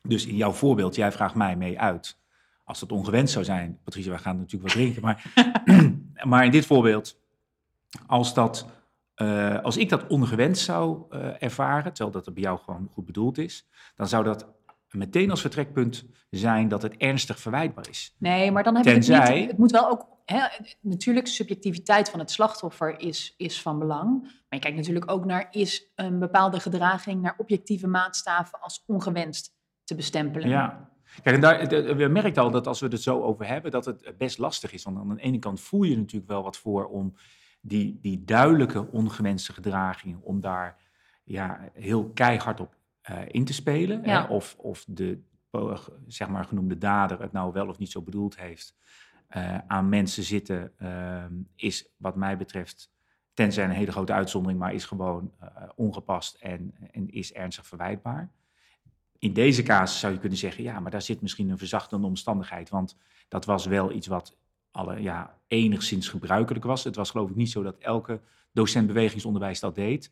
Dus 0.02 0.26
in 0.26 0.36
jouw 0.36 0.52
voorbeeld, 0.52 0.96
jij 0.96 1.12
vraagt 1.12 1.36
mij 1.36 1.56
mee 1.56 1.80
uit. 1.80 2.20
Als 2.64 2.80
dat 2.80 2.92
ongewenst 2.92 3.34
zou 3.34 3.46
zijn, 3.46 3.80
Patricia, 3.84 4.12
we 4.12 4.18
gaan 4.18 4.38
natuurlijk 4.38 4.64
wat 4.64 4.82
drinken, 4.82 5.02
maar, 5.02 5.34
maar 6.30 6.46
in 6.46 6.52
dit 6.52 6.66
voorbeeld, 6.66 7.20
als, 8.08 8.34
dat, 8.34 8.68
eh, 9.16 9.60
als 9.60 9.78
ik 9.78 9.90
dat 9.90 10.08
ongewenst 10.08 10.64
zou 10.64 11.10
ervaren, 11.40 11.94
terwijl 11.94 12.16
dat 12.16 12.26
het 12.26 12.34
bij 12.34 12.44
jou 12.44 12.60
gewoon 12.60 12.88
goed 12.92 13.06
bedoeld 13.06 13.38
is, 13.38 13.68
dan 13.96 14.08
zou 14.08 14.24
dat 14.24 14.48
meteen 14.94 15.30
als 15.30 15.42
vertrekpunt 15.42 16.06
zijn 16.30 16.68
dat 16.68 16.82
het 16.82 16.98
ernstig 16.98 17.40
verwijtbaar 17.40 17.90
is. 17.90 18.16
Nee, 18.18 18.52
maar 18.52 18.64
dan 18.64 18.76
heb 18.76 18.86
je 18.86 18.92
het 18.92 19.06
Tenzij- 19.06 19.40
niet. 19.40 19.50
Het 19.50 19.58
moet 19.58 19.72
wel 19.72 19.90
ook. 19.90 20.12
Hè, 20.26 20.40
natuurlijk, 20.82 21.28
subjectiviteit 21.28 22.10
van 22.10 22.20
het 22.20 22.32
slachtoffer 22.32 23.00
is, 23.00 23.34
is 23.38 23.62
van 23.62 23.80
belang. 23.80 24.22
Maar 24.22 24.32
je 24.50 24.60
kijkt 24.60 24.78
natuurlijk 24.78 25.12
ook 25.12 25.26
naar: 25.26 25.48
is 25.52 25.92
een 25.96 26.20
bepaalde 26.20 26.60
gedraging 26.60 27.22
naar 27.22 27.36
objectieve 27.38 27.88
maatstaven 27.88 28.60
als 28.60 28.84
ongewenst 28.88 29.56
te 29.84 29.96
bestempelen? 29.96 30.50
Ja. 30.50 30.92
Kijk, 31.22 31.36
en 31.36 31.42
daar, 31.42 31.68
we 31.98 32.08
merken 32.08 32.42
al 32.42 32.52
dat 32.52 32.68
als 32.68 32.80
we 32.80 32.88
het 32.88 33.02
zo 33.02 33.22
over 33.22 33.48
hebben, 33.48 33.72
dat 33.72 33.86
het 33.86 34.18
best 34.18 34.38
lastig 34.38 34.74
is. 34.74 34.84
Want 34.84 34.98
aan 34.98 35.16
de 35.16 35.22
ene 35.22 35.40
kant 35.40 35.62
voel 35.62 35.84
je 35.84 35.98
natuurlijk 35.98 36.32
wel 36.32 36.44
wat 36.44 36.58
voor 36.58 36.86
om 36.86 37.16
die, 37.62 38.00
die 38.02 38.24
duidelijke 38.24 38.92
ongewenste 38.92 39.54
gedragingen, 39.54 40.22
om 40.24 40.42
daar 40.42 40.78
ja, 41.24 41.70
heel 41.74 42.10
keihard 42.14 42.60
op 42.60 42.76
eh, 43.04 43.22
in 43.28 43.46
te 43.46 43.54
spelen. 43.54 44.04
Ja. 44.04 44.22
Hè? 44.22 44.34
Of, 44.34 44.56
of 44.58 44.86
de 44.88 45.20
zeg 46.08 46.28
maar 46.30 46.46
genoemde 46.46 46.78
dader 46.78 47.22
het 47.22 47.32
nou 47.32 47.54
wel 47.54 47.68
of 47.68 47.78
niet 47.78 47.92
zo 47.92 48.02
bedoeld 48.02 48.38
heeft 48.38 48.76
eh, 49.28 49.58
aan 49.68 49.90
mensen 49.90 50.24
zitten, 50.24 50.72
eh, 50.78 51.26
is 51.56 51.90
wat 51.98 52.16
mij 52.16 52.38
betreft, 52.38 52.92
tenzij 53.34 53.64
een 53.64 53.70
hele 53.70 53.92
grote 53.92 54.14
uitzondering, 54.14 54.60
maar 54.60 54.74
is 54.74 54.86
gewoon 54.86 55.32
eh, 55.40 55.48
ongepast 55.76 56.36
en, 56.36 56.74
en 56.92 57.10
is 57.10 57.34
ernstig 57.34 57.68
verwijtbaar 57.68 58.32
in 59.24 59.34
deze 59.34 59.64
casus 59.64 60.00
zou 60.00 60.14
je 60.14 60.20
kunnen 60.20 60.38
zeggen, 60.38 60.64
ja, 60.64 60.80
maar 60.80 60.92
daar 60.92 61.02
zit 61.02 61.22
misschien 61.22 61.50
een 61.50 61.58
verzachtende 61.58 62.08
omstandigheid. 62.08 62.70
Want 62.70 62.98
dat 63.28 63.46
was 63.46 63.66
wel 63.66 63.92
iets 63.92 64.08
wat 64.08 64.38
alle, 64.72 65.02
ja, 65.02 65.38
enigszins 65.48 66.08
gebruikelijk 66.10 66.66
was. 66.66 66.84
Het 66.84 66.96
was 66.96 67.12
geloof 67.12 67.30
ik 67.30 67.36
niet 67.36 67.50
zo 67.50 67.64
dat 67.64 67.78
elke 67.78 68.22
docent 68.52 68.88
bewegingsonderwijs 68.88 69.60
dat 69.60 69.76
deed. 69.76 70.12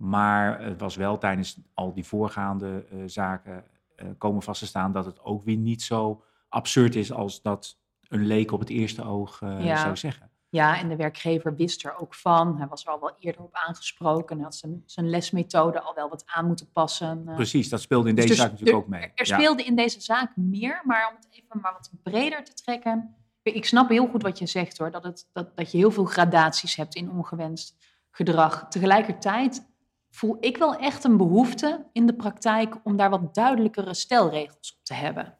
Maar 0.00 0.60
het 0.62 0.80
was 0.80 0.96
wel 0.96 1.18
tijdens 1.18 1.56
al 1.74 1.92
die 1.94 2.04
voorgaande 2.04 2.84
eh, 2.90 2.98
zaken 3.06 3.64
eh, 3.96 4.06
komen 4.18 4.42
vast 4.42 4.60
te 4.60 4.66
staan 4.66 4.92
dat 4.92 5.04
het 5.04 5.22
ook 5.24 5.44
weer 5.44 5.56
niet 5.56 5.82
zo 5.82 6.24
absurd 6.48 6.94
is 6.94 7.12
als 7.12 7.42
dat 7.42 7.78
een 8.08 8.26
leek 8.26 8.52
op 8.52 8.60
het 8.60 8.68
eerste 8.68 9.04
oog 9.04 9.42
eh, 9.42 9.64
Ja. 9.64 9.76
zou 9.76 9.96
zeggen. 9.96 10.30
Ja, 10.48 10.78
en 10.78 10.88
de 10.88 10.96
werkgever 10.96 11.54
wist 11.56 11.84
er 11.84 11.96
ook 11.98 12.14
van. 12.14 12.56
Hij 12.58 12.66
was 12.66 12.84
er 12.84 12.90
al 12.92 13.00
wel 13.00 13.16
eerder 13.18 13.42
op 13.42 13.54
aangesproken. 13.54 14.36
Hij 14.36 14.44
had 14.44 14.54
zijn, 14.54 14.82
zijn 14.86 15.10
lesmethode 15.10 15.80
al 15.80 15.94
wel 15.94 16.08
wat 16.08 16.22
aan 16.26 16.46
moeten 16.46 16.70
passen. 16.72 17.24
Precies, 17.34 17.68
dat 17.68 17.80
speelde 17.80 18.08
in 18.08 18.14
Dus 18.14 18.24
deze 18.24 18.36
dus 18.36 18.42
zaak 18.42 18.50
natuurlijk 18.52 18.78
er- 18.78 18.84
ook 18.84 18.90
mee. 19.00 19.12
Er 19.14 19.26
Ja. 19.26 19.34
speelde 19.38 19.62
in 19.64 19.74
deze 19.76 20.00
zaak 20.00 20.36
meer, 20.36 20.80
maar 20.84 21.08
om 21.08 21.14
het 21.16 21.28
even 21.30 21.60
maar 21.60 21.72
wat 21.72 21.90
breder 22.02 22.44
te 22.44 22.54
trekken. 22.54 23.14
Ik 23.42 23.64
snap 23.64 23.88
heel 23.88 24.06
goed 24.06 24.22
wat 24.22 24.38
je 24.38 24.46
zegt 24.46 24.78
hoor, 24.78 24.90
dat, 24.90 25.02
het, 25.04 25.28
dat, 25.32 25.56
dat 25.56 25.70
je 25.72 25.78
heel 25.78 25.90
veel 25.90 26.04
gradaties 26.04 26.76
hebt 26.76 26.94
in 26.94 27.10
ongewenst 27.10 27.76
gedrag. 28.10 28.66
Tegelijkertijd 28.68 29.68
voel 30.10 30.36
ik 30.40 30.56
wel 30.56 30.76
echt 30.76 31.04
een 31.04 31.16
behoefte 31.16 31.86
in 31.92 32.06
de 32.06 32.14
praktijk 32.14 32.76
om 32.84 32.96
daar 32.96 33.10
wat 33.10 33.34
duidelijkere 33.34 33.94
stelregels 33.94 34.76
op 34.78 34.84
te 34.84 34.94
hebben. 34.94 35.34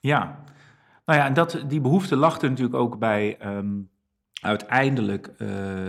Ja, 0.00 0.44
nou 1.04 1.18
ja, 1.18 1.26
en 1.26 1.34
dat, 1.34 1.64
die 1.66 1.80
behoefte 1.80 2.16
lag 2.16 2.40
er 2.40 2.48
natuurlijk 2.48 2.76
ook 2.76 2.98
bij 2.98 3.38
ehm, 3.38 3.80
uiteindelijk 4.40 5.26
eh, 5.26 5.48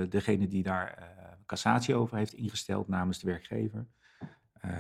degene 0.10 0.48
die 0.48 0.64
daar 0.64 0.94
eh, 0.94 1.06
cassatie 1.46 1.96
over 1.96 2.18
heeft 2.18 2.34
ingesteld 2.34 2.88
namens 2.88 3.20
de 3.20 3.28
werkgever, 3.28 3.88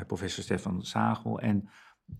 professor 0.07 0.43
Stefan 0.43 0.83
Sagel. 0.83 1.39
En 1.39 1.69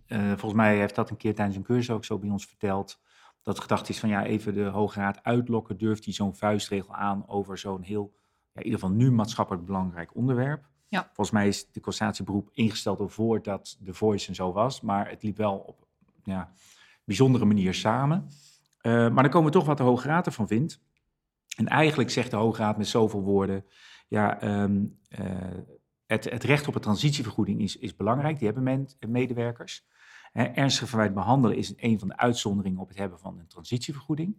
volgens 0.07 0.53
mij 0.53 0.77
heeft 0.77 0.95
dat 0.95 1.09
een 1.09 1.17
keer 1.17 1.35
tijdens 1.35 1.57
een 1.57 1.63
cursus 1.63 1.89
ook 1.89 2.05
zo 2.05 2.19
bij 2.19 2.29
ons 2.29 2.45
verteld 2.45 2.99
dat 3.47 3.55
de 3.55 3.61
gedachte 3.61 3.91
is 3.91 3.99
van 3.99 4.09
ja, 4.09 4.23
even 4.23 4.53
de 4.53 4.63
Hoge 4.63 4.99
Raad 4.99 5.23
uitlokken. 5.23 5.77
Durft 5.77 6.05
hij 6.05 6.13
zo'n 6.13 6.35
vuistregel 6.35 6.95
aan 6.95 7.27
over 7.27 7.57
zo'n 7.57 7.81
heel, 7.81 8.13
ja, 8.51 8.59
in 8.59 8.65
ieder 8.65 8.79
geval 8.79 8.95
nu 8.95 9.11
maatschappelijk 9.11 9.65
belangrijk 9.65 10.15
onderwerp? 10.15 10.65
Ja. 10.87 11.03
Volgens 11.05 11.31
mij 11.31 11.47
is 11.47 11.71
de 11.71 11.79
cassatieberoep 11.79 12.49
ingesteld 12.53 12.99
al 12.99 13.09
voordat 13.09 13.77
de 13.79 13.93
voice 13.93 14.27
en 14.27 14.35
zo 14.35 14.51
was, 14.51 14.81
maar 14.81 15.09
het 15.09 15.23
liep 15.23 15.37
wel 15.37 15.57
op 15.57 15.87
ja, 16.23 16.51
bijzondere 17.03 17.45
manier 17.45 17.73
samen. 17.73 18.27
Uh, 18.81 18.93
maar 18.93 19.23
dan 19.23 19.31
komen 19.31 19.51
we 19.51 19.57
toch 19.57 19.65
wat 19.65 19.77
de 19.77 19.83
Hoge 19.83 20.07
Raad 20.07 20.25
ervan 20.25 20.47
vindt. 20.47 20.81
En 21.55 21.67
eigenlijk 21.67 22.09
zegt 22.09 22.31
de 22.31 22.37
Hoge 22.37 22.61
Raad 22.61 22.77
met 22.77 22.87
zoveel 22.87 23.21
woorden, 23.21 23.65
ja, 24.07 24.43
um, 24.63 24.99
uh, 25.19 25.25
het, 26.05 26.23
het, 26.23 26.43
recht 26.43 26.67
op 26.67 26.75
een 26.75 26.81
transitievergoeding 26.81 27.61
is, 27.61 27.77
is 27.77 27.95
belangrijk, 27.95 28.37
die 28.37 28.45
hebben 28.45 28.63
men, 28.63 28.87
medewerkers. 29.07 29.85
ernstige 30.33 30.87
verwijt 30.87 31.13
behandelen 31.13 31.57
is 31.57 31.73
een 31.77 31.99
van 31.99 32.07
de 32.07 32.17
uitzonderingen 32.17 32.79
op 32.79 32.87
het 32.87 32.97
hebben 32.97 33.19
van 33.19 33.39
een 33.39 33.47
transitievergoeding. 33.47 34.35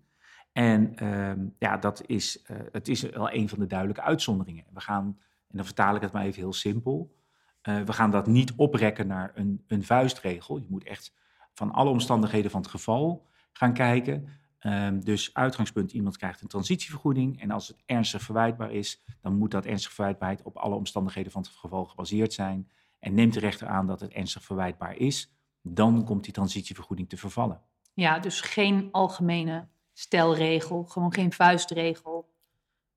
En 0.53 1.07
um, 1.07 1.55
ja, 1.59 1.77
dat 1.77 2.03
is, 2.07 2.45
uh, 2.51 2.57
het 2.73 2.89
is 2.89 3.03
wel 3.03 3.33
een 3.33 3.49
van 3.49 3.59
de 3.59 3.67
duidelijke 3.67 4.03
uitzonderingen. 4.03 4.65
We 4.73 4.81
gaan 4.81 5.19
en 5.51 5.57
dan 5.57 5.65
vertaal 5.65 5.95
ik 5.95 6.01
het 6.01 6.13
maar 6.13 6.25
even 6.25 6.41
heel 6.41 6.53
simpel. 6.53 7.17
Uh, 7.63 7.83
we 7.83 7.93
gaan 7.93 8.11
dat 8.11 8.27
niet 8.27 8.53
oprekken 8.57 9.07
naar 9.07 9.33
een, 9.35 9.65
een 9.67 9.85
vuistregel. 9.85 10.59
Je 10.59 10.67
moet 10.69 10.85
echt 10.85 11.15
van 11.55 11.73
alle 11.73 11.91
omstandigheden 11.91 12.51
van 12.51 12.61
het 12.61 12.71
geval 12.71 13.27
gaan 13.53 13.73
kijken. 13.73 14.29
Um, 14.61 15.05
dus 15.05 15.35
uitgangspunt, 15.35 15.93
iemand 15.93 16.17
krijgt 16.17 16.41
een 16.41 16.49
transitievergoeding. 16.49 17.41
En 17.41 17.51
als 17.51 17.69
het 17.69 17.83
ernstig 17.87 18.23
verwijtbaar 18.23 18.73
is, 18.73 19.05
dan 19.21 19.35
moet 19.35 19.51
dat 19.51 19.67
ernstig 19.67 19.93
verwijtbaarheid 19.93 20.43
op 20.43 20.57
alle 20.57 20.75
omstandigheden 20.75 21.33
van 21.33 21.43
het 21.43 21.51
geval 21.51 21.85
gebaseerd 21.85 22.33
zijn. 22.33 22.71
En 22.99 23.15
neemt 23.15 23.35
de 23.35 23.41
rechter 23.41 23.69
aan 23.69 23.87
dat 23.87 24.01
het 24.01 24.13
ernstig 24.13 24.43
verwijtbaar 24.43 24.97
is, 24.97 25.33
dan 25.63 26.05
komt 26.05 26.25
die 26.25 26.33
transitievergoeding 26.33 27.09
te 27.09 27.17
vervallen. 27.17 27.63
Ja, 27.95 28.19
dus 28.19 28.41
geen 28.41 28.89
algemene 28.91 29.69
stelregel, 29.93 30.85
gewoon 30.85 31.13
geen 31.13 31.33
vuistregel. 31.33 32.35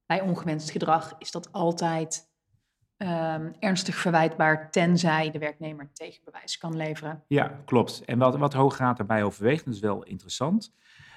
Bij 0.06 0.22
ongewenst 0.22 0.72
gedrag 0.72 1.16
is 1.18 1.32
dat 1.32 1.52
altijd 1.52 2.31
um, 3.02 3.54
ernstig 3.60 3.96
verwijtbaar, 3.96 4.72
tenzij 4.72 5.32
de 5.32 5.40
werknemer 5.40 5.90
tegenbewijs 5.94 6.58
kan 6.58 6.76
leveren. 6.76 7.24
Ja, 7.28 7.62
klopt. 7.66 8.06
En 8.06 8.18
wat, 8.18 8.38
wat 8.38 8.54
Hoograad 8.54 8.98
daarbij 8.98 9.24
overweegt, 9.24 9.66
dat 9.66 9.74
is 9.74 9.80
wel 9.80 10.04
interessant, 10.04 10.74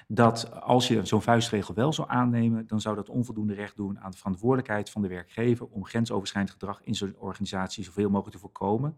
dat 0.07 0.61
als 0.61 0.87
je 0.87 1.05
zo'n 1.05 1.21
vuistregel 1.21 1.73
wel 1.73 1.93
zou 1.93 2.09
aannemen, 2.09 2.67
dan 2.67 2.81
zou 2.81 2.95
dat 2.95 3.09
onvoldoende 3.09 3.53
recht 3.53 3.75
doen 3.75 3.99
aan 3.99 4.11
de 4.11 4.17
verantwoordelijkheid 4.17 4.89
van 4.89 5.01
de 5.01 5.07
werkgever 5.07 5.67
om 5.67 5.85
grensoverschrijdend 5.85 6.53
gedrag 6.53 6.81
in 6.83 6.95
zo'n 6.95 7.15
organisatie 7.19 7.83
zoveel 7.83 8.09
mogelijk 8.09 8.35
te 8.35 8.41
voorkomen 8.41 8.97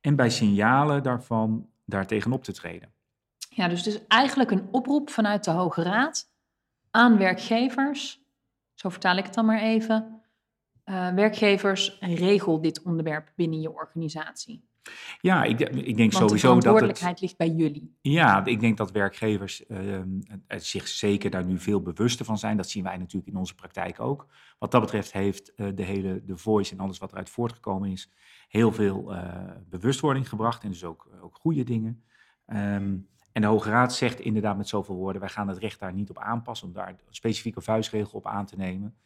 en 0.00 0.16
bij 0.16 0.30
signalen 0.30 1.02
daarvan 1.02 1.68
daartegen 1.84 2.32
op 2.32 2.44
te 2.44 2.52
treden. 2.52 2.92
Ja, 3.48 3.68
dus 3.68 3.84
het 3.84 3.94
is 3.94 4.06
eigenlijk 4.06 4.50
een 4.50 4.68
oproep 4.70 5.10
vanuit 5.10 5.44
de 5.44 5.50
Hoge 5.50 5.82
Raad 5.82 6.30
aan 6.90 7.18
werkgevers, 7.18 8.20
zo 8.74 8.88
vertaal 8.88 9.16
ik 9.16 9.24
het 9.24 9.34
dan 9.34 9.46
maar 9.46 9.60
even, 9.60 10.21
uh, 10.84 11.14
werkgevers, 11.14 11.98
regel 12.00 12.60
dit 12.60 12.82
onderwerp 12.82 13.32
binnen 13.36 13.60
je 13.60 13.72
organisatie. 13.72 14.70
Ja, 15.20 15.44
ik, 15.44 15.60
ik 15.60 15.96
denk 15.96 16.12
Want 16.12 16.12
sowieso 16.12 16.28
dat. 16.28 16.38
De 16.38 16.40
verantwoordelijkheid 16.40 17.20
ligt 17.20 17.36
bij 17.36 17.48
jullie. 17.48 17.96
Ja, 18.00 18.44
ik 18.44 18.60
denk 18.60 18.76
dat 18.76 18.90
werkgevers 18.90 19.64
uh, 19.68 20.00
zich 20.48 20.88
zeker 20.88 21.30
daar 21.30 21.44
nu 21.44 21.58
veel 21.58 21.82
bewuster 21.82 22.24
van 22.24 22.38
zijn. 22.38 22.56
Dat 22.56 22.68
zien 22.68 22.82
wij 22.82 22.96
natuurlijk 22.96 23.32
in 23.32 23.38
onze 23.38 23.54
praktijk 23.54 24.00
ook. 24.00 24.26
Wat 24.58 24.70
dat 24.70 24.80
betreft 24.80 25.12
heeft 25.12 25.52
uh, 25.56 25.68
de 25.74 25.82
hele 25.82 26.22
de 26.24 26.36
Voice 26.36 26.72
en 26.72 26.80
alles 26.80 26.98
wat 26.98 27.10
eruit 27.10 27.30
voortgekomen 27.30 27.90
is, 27.90 28.10
heel 28.48 28.72
veel 28.72 29.12
uh, 29.12 29.50
bewustwording 29.68 30.28
gebracht. 30.28 30.62
En 30.62 30.70
dus 30.70 30.84
ook, 30.84 31.08
ook 31.20 31.34
goede 31.34 31.64
dingen. 31.64 32.04
Um, 32.46 33.08
en 33.32 33.42
de 33.42 33.46
Hoge 33.46 33.70
Raad 33.70 33.94
zegt 33.94 34.20
inderdaad 34.20 34.56
met 34.56 34.68
zoveel 34.68 34.94
woorden: 34.94 35.20
wij 35.20 35.30
gaan 35.30 35.48
het 35.48 35.58
recht 35.58 35.80
daar 35.80 35.92
niet 35.92 36.10
op 36.10 36.18
aanpassen, 36.18 36.66
om 36.66 36.72
daar 36.72 36.88
een 36.88 36.98
specifieke 37.10 37.60
vuistregel 37.60 38.18
op 38.18 38.26
aan 38.26 38.46
te 38.46 38.56
nemen. 38.56 38.96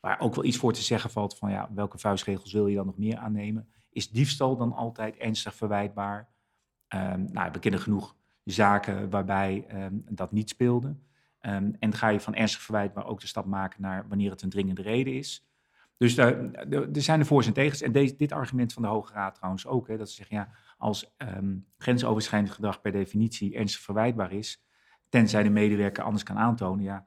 Waar 0.00 0.20
ook 0.20 0.34
wel 0.34 0.44
iets 0.44 0.56
voor 0.56 0.72
te 0.72 0.82
zeggen 0.82 1.10
valt 1.10 1.38
van 1.38 1.50
ja, 1.50 1.68
welke 1.74 1.98
vuistregels 1.98 2.52
wil 2.52 2.66
je 2.66 2.76
dan 2.76 2.86
nog 2.86 2.98
meer 2.98 3.16
aannemen? 3.16 3.68
Is 3.90 4.10
diefstal 4.10 4.56
dan 4.56 4.72
altijd 4.72 5.16
ernstig 5.16 5.54
verwijtbaar? 5.54 6.28
Um, 6.94 7.28
nou, 7.32 7.50
we 7.52 7.58
kennen 7.58 7.80
genoeg 7.80 8.16
zaken 8.44 9.10
waarbij 9.10 9.66
um, 9.72 10.04
dat 10.08 10.32
niet 10.32 10.48
speelde. 10.48 10.96
Um, 11.40 11.76
en 11.78 11.92
ga 11.92 12.08
je 12.08 12.20
van 12.20 12.34
ernstig 12.34 12.62
verwijtbaar 12.62 13.06
ook 13.06 13.20
de 13.20 13.26
stap 13.26 13.44
maken 13.44 13.82
naar 13.82 14.08
wanneer 14.08 14.30
het 14.30 14.42
een 14.42 14.50
dringende 14.50 14.82
reden 14.82 15.14
is. 15.14 15.48
Dus 15.96 16.16
er 16.16 16.88
zijn 16.92 17.18
de 17.18 17.24
voor's 17.24 17.46
en 17.46 17.52
tegens. 17.52 17.82
En 17.82 17.92
dit 17.92 18.32
argument 18.32 18.72
van 18.72 18.82
de 18.82 18.88
Hoge 18.88 19.12
Raad 19.12 19.34
trouwens 19.34 19.66
ook, 19.66 19.88
hè, 19.88 19.96
dat 19.96 20.08
ze 20.08 20.14
zeggen 20.14 20.36
ja, 20.36 20.48
als 20.76 21.14
grensoverschrijdend 21.78 22.52
gedrag 22.52 22.80
per 22.80 22.92
definitie 22.92 23.54
ernstig 23.54 23.80
verwijtbaar 23.80 24.32
is, 24.32 24.64
tenzij 25.08 25.42
de 25.42 25.50
medewerker 25.50 26.04
anders 26.04 26.22
kan 26.22 26.38
aantonen, 26.38 26.84
ja, 26.84 27.06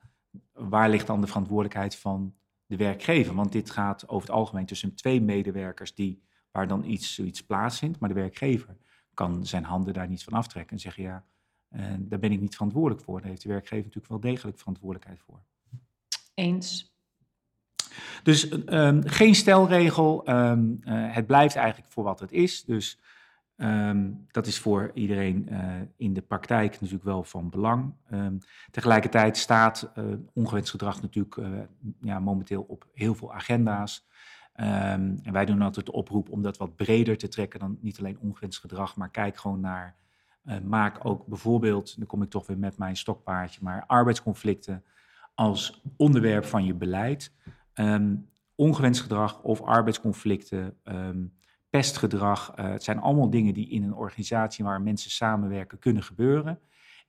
waar 0.54 0.90
ligt 0.90 1.08
dan 1.08 1.22
de 1.22 1.28
verantwoordelijkheid 1.28 1.96
van 1.96 2.36
de 2.72 2.78
werkgever. 2.78 3.36
Want 3.36 3.52
dit 3.52 3.70
gaat 3.70 4.08
over 4.08 4.28
het 4.28 4.38
algemeen 4.38 4.66
tussen 4.66 4.96
twee 4.96 5.22
medewerkers 5.22 5.94
die, 5.94 6.22
waar 6.52 6.68
dan 6.68 6.84
iets, 6.84 7.14
zoiets 7.14 7.44
plaatsvindt. 7.44 8.00
Maar 8.00 8.10
de 8.10 8.16
werkgever 8.16 8.78
kan 9.14 9.46
zijn 9.46 9.64
handen 9.64 9.94
daar 9.94 10.08
niet 10.08 10.24
van 10.24 10.34
aftrekken 10.34 10.74
en 10.74 10.80
zeggen 10.80 11.04
ja, 11.04 11.24
uh, 11.76 11.86
daar 12.00 12.20
ben 12.20 12.32
ik 12.32 12.40
niet 12.42 12.54
verantwoordelijk 12.54 13.02
voor. 13.02 13.20
Daar 13.20 13.30
heeft 13.30 13.42
de 13.42 13.50
werkgever 13.50 13.84
natuurlijk 13.84 14.08
wel 14.08 14.32
degelijk 14.32 14.58
verantwoordelijkheid 14.58 15.22
voor. 15.22 15.40
Eens. 16.34 16.94
Dus 18.24 18.52
um, 18.52 19.08
geen 19.08 19.36
stelregel. 19.36 20.30
Um, 20.30 20.80
uh, 20.84 21.14
het 21.14 21.28
blijft 21.28 21.56
eigenlijk 21.56 21.92
voor 21.92 22.04
wat 22.04 22.20
het 22.20 22.32
is. 22.32 22.64
Dus 22.64 23.00
Um, 23.64 24.26
dat 24.32 24.48
is 24.48 24.60
voor 24.60 24.92
iedereen 24.94 25.48
uh, 25.52 25.74
in 25.98 26.14
de 26.14 26.22
praktijk 26.22 26.72
natuurlijk 26.72 27.04
wel 27.04 27.24
van 27.24 27.50
belang. 27.50 27.94
Um, 28.12 28.38
tegelijkertijd 28.72 29.38
staat 29.38 29.92
uh, 29.96 30.06
ongewenst 30.34 30.70
gedrag 30.70 31.02
natuurlijk 31.02 31.36
uh, 31.36 31.60
ja, 32.00 32.20
momenteel 32.20 32.62
op 32.62 32.88
heel 32.94 33.16
veel 33.16 33.34
agenda's. 33.34 34.08
Um, 34.56 35.20
en 35.24 35.32
wij 35.32 35.46
doen 35.46 35.62
altijd 35.62 35.86
de 35.86 35.92
oproep 35.92 36.30
om 36.30 36.42
dat 36.42 36.58
wat 36.58 36.76
breder 36.76 37.18
te 37.18 37.28
trekken 37.28 37.60
dan 37.60 37.78
niet 37.82 38.00
alleen 38.00 38.20
ongewenst 38.20 38.60
gedrag, 38.60 38.96
maar 38.96 39.10
kijk 39.10 39.38
gewoon 39.38 39.60
naar, 39.60 39.96
maak 40.64 41.06
ook 41.06 41.26
bijvoorbeeld, 41.28 41.98
dan 41.98 42.08
kom 42.08 42.22
ik 42.22 42.30
toch 42.30 42.48
weer 42.48 42.58
met 42.58 42.78
mijn 42.78 42.96
stokpaardje, 42.96 43.60
maar 43.64 43.84
arbeidsconflicten 43.88 44.84
als 45.36 45.82
onderwerp 45.98 46.46
van 46.46 46.66
je 46.66 46.74
beleid. 46.74 47.32
ongewenst 48.56 49.02
gedrag 49.02 49.42
of 49.42 49.62
arbeidsconflicten 49.62 50.78
pestgedrag. 51.72 52.54
Uh, 52.60 52.70
het 52.70 52.84
zijn 52.84 53.00
allemaal 53.00 53.30
dingen 53.30 53.54
die 53.54 53.70
in 53.70 53.84
een 53.84 53.94
organisatie 53.94 54.66
waar 54.66 54.82
mensen 54.82 55.12
samenwerken 55.12 55.80
kunnen 55.80 56.04
gebeuren. 56.04 56.60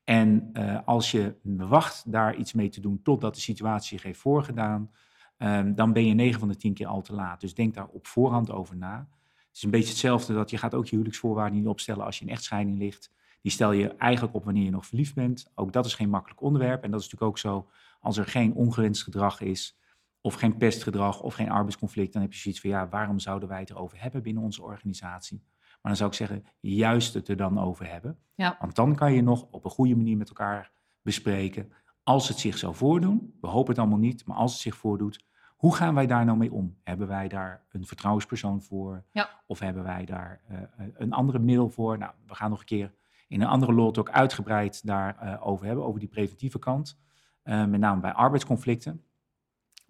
En 0.05 0.51
uh, 0.53 0.79
als 0.85 1.11
je 1.11 1.35
wacht 1.43 2.13
daar 2.13 2.37
iets 2.37 2.53
mee 2.53 2.69
te 2.69 2.81
doen 2.81 3.03
totdat 3.03 3.35
de 3.35 3.41
situatie 3.41 3.89
zich 3.89 4.03
heeft 4.03 4.21
voorgedaan, 4.21 4.91
um, 5.39 5.75
dan 5.75 5.93
ben 5.93 6.07
je 6.07 6.15
9 6.15 6.39
van 6.39 6.49
de 6.49 6.57
10 6.57 6.75
keer 6.75 6.87
al 6.87 7.03
te 7.03 7.15
laat. 7.15 7.41
Dus 7.41 7.55
denk 7.55 7.75
daar 7.75 7.87
op 7.87 8.07
voorhand 8.07 8.51
over 8.51 8.77
na. 8.77 9.09
Het 9.37 9.57
is 9.57 9.63
een 9.63 9.71
beetje 9.71 9.89
hetzelfde 9.89 10.35
dat 10.35 10.51
je 10.51 10.59
gaat 10.59 10.75
ook 10.75 10.85
je 10.85 10.91
huwelijksvoorwaarden 10.91 11.59
niet 11.59 11.69
opstellen 11.69 12.05
als 12.05 12.19
je 12.19 12.25
in 12.25 12.31
echtscheiding 12.31 12.79
ligt. 12.79 13.11
Die 13.41 13.53
stel 13.53 13.73
je 13.73 13.89
eigenlijk 13.97 14.35
op 14.35 14.45
wanneer 14.45 14.65
je 14.65 14.71
nog 14.71 14.87
verliefd 14.87 15.15
bent. 15.15 15.51
Ook 15.55 15.73
dat 15.73 15.87
is 15.87 15.95
geen 15.95 16.11
makkelijk 16.11 16.43
onderwerp. 16.43 16.83
En 16.83 16.91
dat 16.91 17.01
is 17.01 17.07
natuurlijk 17.07 17.31
ook 17.31 17.39
zo 17.39 17.69
als 18.01 18.17
er 18.19 18.27
geen 18.27 18.55
ongewenst 18.55 19.03
gedrag 19.03 19.41
is 19.41 19.77
of 20.23 20.35
geen 20.35 20.57
pestgedrag 20.57 21.21
of 21.21 21.35
geen 21.35 21.51
arbeidsconflict, 21.51 22.13
dan 22.13 22.23
heb 22.23 22.33
je 22.33 22.39
zoiets 22.39 22.61
van 22.61 22.71
ja, 22.71 22.89
waarom 22.89 23.19
zouden 23.19 23.49
wij 23.49 23.61
het 23.61 23.71
erover 23.71 24.03
hebben 24.03 24.23
binnen 24.23 24.43
onze 24.43 24.63
organisatie? 24.63 25.43
Maar 25.59 25.93
dan 25.93 25.97
zou 25.97 26.11
ik 26.11 26.17
zeggen, 26.17 26.45
juist 26.61 27.15
het 27.15 27.29
er 27.29 27.37
dan 27.37 27.59
over 27.59 27.91
hebben. 27.91 28.19
Ja. 28.35 28.57
Want 28.61 28.75
dan 28.75 28.95
kan 28.95 29.13
je 29.13 29.23
nog 29.23 29.47
op 29.51 29.65
een 29.65 29.71
goede 29.71 29.97
manier 29.97 30.17
met 30.17 30.29
elkaar 30.29 30.73
bespreken. 31.03 31.73
Als 32.03 32.29
het 32.29 32.39
zich 32.39 32.59
zou 32.59 32.75
voordoen, 32.75 33.35
we 33.41 33.47
hopen 33.47 33.71
het 33.71 33.79
allemaal 33.79 33.99
niet, 33.99 34.27
maar 34.27 34.37
als 34.37 34.53
het 34.53 34.61
zich 34.61 34.77
voordoet, 34.77 35.25
hoe 35.57 35.75
gaan 35.75 35.95
wij 35.95 36.07
daar 36.07 36.25
nou 36.25 36.39
mee 36.39 36.53
om? 36.53 36.77
Hebben 36.83 37.09
wij 37.09 37.29
daar 37.29 37.65
een 37.71 37.87
vertrouwenspersoon 37.87 38.63
voor? 38.63 39.05
Ja. 39.13 39.31
Of 39.47 39.59
hebben 39.59 39.83
wij 39.83 40.05
daar 40.05 40.41
uh, 40.51 40.59
een 40.95 41.13
andere 41.13 41.39
middel 41.39 41.69
voor? 41.69 41.99
Nou, 41.99 42.13
we 42.27 42.35
gaan 42.35 42.51
nog 42.51 42.61
een 42.61 42.67
keer 42.67 42.95
in 43.29 43.41
een 43.41 43.49
andere 43.49 43.73
lot 43.73 43.99
ook 43.99 44.11
uitgebreid 44.11 44.87
daarover 44.87 45.27
uh, 45.27 45.47
over 45.47 45.67
hebben, 45.67 45.85
over 45.85 46.01
die 46.01 46.09
preventieve 46.09 46.59
kant. 46.59 47.01
Uh, 47.45 47.65
met 47.65 47.81
name 47.81 48.01
bij 48.01 48.13
arbeidsconflicten 48.13 49.05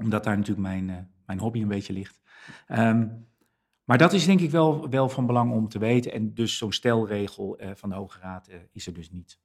omdat 0.02 0.24
daar 0.24 0.36
natuurlijk 0.36 0.66
mijn, 0.66 0.88
uh, 0.88 0.96
mijn 1.26 1.38
hobby 1.38 1.62
een 1.62 1.68
beetje 1.68 1.92
ligt. 1.92 2.20
Um, 2.68 3.30
maar 3.84 3.98
dat 3.98 4.12
is 4.12 4.26
denk 4.26 4.40
ik 4.40 4.50
wel, 4.50 4.88
wel 4.88 5.08
van 5.08 5.26
belang 5.26 5.52
om 5.52 5.68
te 5.68 5.78
weten. 5.78 6.12
En 6.12 6.34
dus 6.34 6.56
zo'n 6.56 6.72
stelregel 6.72 7.62
uh, 7.62 7.70
van 7.74 7.88
de 7.88 7.94
Hoge 7.94 8.18
Raad 8.18 8.48
uh, 8.48 8.56
is 8.72 8.86
er 8.86 8.94
dus 8.94 9.10
niet. 9.10 9.40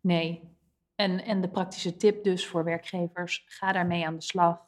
Nee. 0.00 0.52
En, 0.94 1.24
en 1.24 1.40
de 1.40 1.48
praktische 1.48 1.96
tip 1.96 2.24
dus 2.24 2.46
voor 2.46 2.64
werkgevers, 2.64 3.44
ga 3.46 3.72
daarmee 3.72 4.06
aan 4.06 4.14
de 4.14 4.22
slag. 4.22 4.66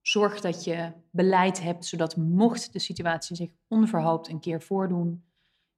Zorg 0.00 0.40
dat 0.40 0.64
je 0.64 0.92
beleid 1.10 1.62
hebt, 1.62 1.84
zodat 1.84 2.16
mocht 2.16 2.72
de 2.72 2.78
situatie 2.78 3.36
zich 3.36 3.50
onverhoopt 3.68 4.28
een 4.28 4.40
keer 4.40 4.62
voordoen, 4.62 5.24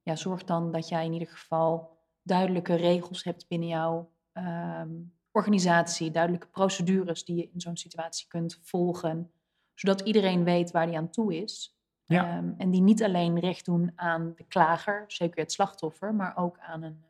ja, 0.02 0.16
zorg 0.16 0.44
dan 0.44 0.72
dat 0.72 0.88
jij 0.88 1.04
in 1.04 1.12
ieder 1.12 1.28
geval 1.28 1.98
duidelijke 2.22 2.74
regels 2.74 3.24
hebt 3.24 3.48
binnen 3.48 3.68
jouw 3.68 4.10
um, 4.32 5.12
organisatie, 5.35 6.11
duidelijke 6.11 6.47
procedures 6.47 7.25
die 7.25 7.37
je 7.37 7.50
in 7.53 7.61
zo'n 7.61 7.76
situatie 7.76 8.26
kunt 8.29 8.59
volgen, 8.62 9.31
zodat 9.75 10.00
iedereen 10.00 10.45
weet 10.45 10.71
waar 10.71 10.87
hij 10.87 10.97
aan 10.97 11.11
toe 11.11 11.43
is. 11.43 11.79
Ja. 12.05 12.37
Ehm, 12.37 12.53
en 12.59 12.71
die 12.71 12.81
niet 12.81 13.03
alleen 13.03 13.38
recht 13.38 13.64
doen 13.64 13.93
aan 13.97 14.33
de 14.37 14.45
klager, 14.45 15.05
zeker 15.07 15.41
het 15.41 15.53
slachtoffer, 15.53 16.14
maar 16.14 16.37
ook 16.37 16.59
aan, 16.59 16.83
een, 16.83 17.05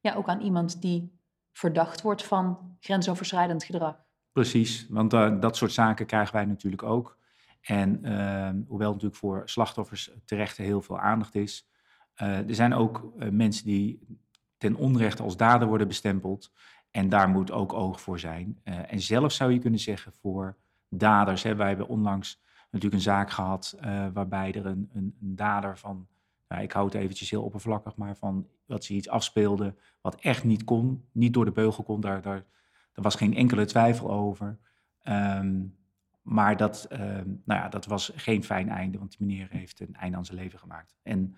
ja, 0.00 0.14
ook 0.14 0.28
aan 0.28 0.40
iemand 0.40 0.82
die 0.82 1.18
verdacht 1.52 2.02
wordt 2.02 2.24
van 2.24 2.76
grensoverschrijdend 2.80 3.64
gedrag. 3.64 4.04
Precies, 4.32 4.86
want 4.88 5.12
uh, 5.12 5.40
dat 5.40 5.56
soort 5.56 5.72
zaken 5.72 6.06
krijgen 6.06 6.34
wij 6.34 6.44
natuurlijk 6.44 6.82
ook. 6.82 7.18
En 7.60 8.00
uh, 8.02 8.50
hoewel 8.68 8.90
natuurlijk 8.90 9.20
voor 9.20 9.42
slachtoffers 9.44 10.10
terecht 10.24 10.56
heel 10.56 10.82
veel 10.82 10.98
aandacht 10.98 11.34
is, 11.34 11.68
uh, 12.22 12.48
er 12.48 12.54
zijn 12.54 12.74
ook 12.74 13.12
uh, 13.18 13.28
mensen 13.28 13.64
die 13.64 14.18
ten 14.56 14.74
onrechte 14.74 15.22
als 15.22 15.36
dader 15.36 15.68
worden 15.68 15.88
bestempeld. 15.88 16.52
En 16.90 17.08
daar 17.08 17.28
moet 17.28 17.50
ook 17.50 17.72
oog 17.72 18.00
voor 18.00 18.18
zijn. 18.18 18.60
en 18.62 19.00
zelfs 19.00 19.36
zou 19.36 19.52
je 19.52 19.58
kunnen 19.58 19.80
zeggen 19.80 20.12
voor 20.12 20.56
daders. 20.88 21.42
Hè, 21.42 21.54
wij 21.54 21.68
hebben 21.68 21.88
onlangs 21.88 22.40
natuurlijk 22.62 22.94
een 22.94 23.10
zaak 23.10 23.30
gehad 23.30 23.76
waarbij 24.12 24.54
er 24.54 24.66
een, 24.66 24.90
een, 24.92 25.16
een 25.20 25.36
dader 25.36 25.78
van 25.78 26.08
nou, 26.50 26.62
ik 26.62 26.72
hou 26.72 26.86
het 26.86 26.94
eventjes 26.94 27.30
heel 27.30 27.42
oppervlakkig, 27.42 27.96
maar 27.96 28.16
van 28.16 28.46
dat 28.66 28.84
ze 28.84 28.94
iets 28.94 29.08
afspeelde 29.08 29.74
wat 30.00 30.14
echt 30.14 30.44
niet 30.44 30.64
kon, 30.64 31.04
niet 31.12 31.34
door 31.34 31.44
de 31.44 31.52
beugel 31.52 31.84
kon, 31.84 32.00
daar, 32.00 32.22
daar, 32.22 32.44
was 32.94 33.14
geen 33.14 33.34
enkele 33.34 33.64
twijfel 33.64 34.10
over. 34.10 34.58
Um, 35.08 35.76
maar 36.22 36.56
dat, 36.56 36.88
um, 36.92 37.42
nou 37.44 37.60
ja, 37.60 37.68
dat 37.68 37.86
was 37.86 38.12
geen 38.14 38.44
fijn 38.44 38.68
einde, 38.68 38.98
want 38.98 39.18
die 39.18 39.26
meneer 39.26 39.46
heeft 39.50 39.80
een 39.80 39.94
einde 39.94 40.16
aan 40.16 40.24
zijn 40.24 40.38
leven 40.38 40.58
gemaakt. 40.58 40.96
En 41.02 41.36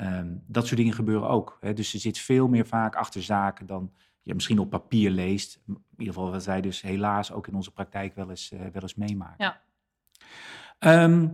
um, 0.00 0.42
dat 0.46 0.66
soort 0.66 0.76
dingen 0.76 0.94
gebeuren 0.94 1.28
ook. 1.28 1.56
Hè. 1.60 1.72
Dus 1.72 1.94
er 1.94 2.00
zit 2.00 2.18
veel 2.18 2.48
meer 2.48 2.66
vaak 2.66 2.96
achter 2.96 3.22
zaken 3.22 3.66
dan 3.66 3.92
je 4.30 4.36
misschien 4.36 4.58
op 4.58 4.70
papier 4.70 5.10
leest. 5.10 5.60
In 5.66 5.82
ieder 5.96 6.14
geval 6.14 6.30
wat 6.30 6.44
wij 6.44 6.60
dus 6.60 6.80
helaas 6.82 7.32
ook 7.32 7.46
in 7.46 7.54
onze 7.54 7.70
praktijk 7.70 8.14
wel 8.14 8.30
eens, 8.30 8.52
uh, 8.52 8.60
wel 8.60 8.82
eens 8.82 8.94
meemaken. 8.94 9.54
Ja. 10.78 11.28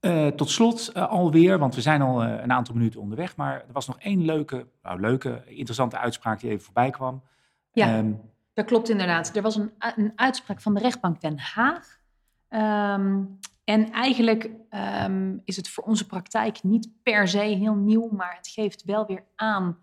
Uh, 0.00 0.26
tot 0.26 0.50
slot 0.50 0.92
uh, 0.96 1.08
alweer, 1.08 1.58
want 1.58 1.74
we 1.74 1.80
zijn 1.80 2.02
al 2.02 2.24
een 2.24 2.52
aantal 2.52 2.74
minuten 2.74 3.00
onderweg, 3.00 3.36
maar 3.36 3.54
er 3.54 3.72
was 3.72 3.86
nog 3.86 3.98
één 3.98 4.24
leuke, 4.24 4.66
nou, 4.82 5.00
leuke, 5.00 5.42
interessante 5.46 5.98
uitspraak 5.98 6.40
die 6.40 6.50
even 6.50 6.64
voorbij 6.64 6.90
kwam. 6.90 7.22
Ja, 7.72 7.98
um, 7.98 8.20
dat 8.52 8.64
klopt 8.64 8.88
inderdaad. 8.88 9.36
Er 9.36 9.42
was 9.42 9.56
een, 9.56 9.72
een, 9.78 10.12
uitspraak 10.16 10.60
van 10.60 10.74
de 10.74 10.80
rechtbank 10.80 11.20
Den 11.20 11.38
Haag. 11.38 12.00
Um, 12.48 13.38
en 13.64 13.90
eigenlijk 13.90 14.50
um, 15.04 15.40
is 15.44 15.56
het 15.56 15.68
voor 15.68 15.84
onze 15.84 16.06
praktijk 16.06 16.62
niet 16.62 16.88
per 17.02 17.28
se 17.28 17.38
heel 17.38 17.74
nieuw, 17.74 18.08
maar 18.12 18.36
het 18.36 18.48
geeft 18.48 18.84
wel 18.84 19.06
weer 19.06 19.24
aan 19.36 19.78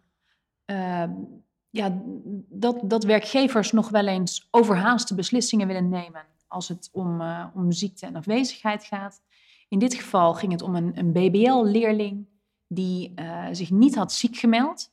ja, 1.70 2.02
dat, 2.50 2.80
dat 2.84 3.04
werkgevers 3.04 3.72
nog 3.72 3.90
wel 3.90 4.08
eens 4.08 4.48
overhaaste 4.52 5.16
beslissingen 5.16 5.68
willen 5.68 5.90
nemen 5.90 6.26
als 6.48 6.68
het 6.68 6.90
om, 6.92 7.22
om 7.54 7.72
ziekte 7.72 8.06
en 8.06 8.16
afwezigheid 8.16 8.84
gaat. 8.84 9.22
In 9.68 9.80
dit 9.80 9.94
geval 9.94 10.34
ging 10.34 10.52
het 10.52 10.62
om 10.62 10.76
een, 10.76 10.98
een 10.98 11.12
BBL-leerling 11.12 12.28
die 12.68 13.14
uh, 13.16 13.46
zich 13.52 13.70
niet 13.70 13.96
had 13.96 14.14
ziek 14.14 14.38
gemeld, 14.38 14.92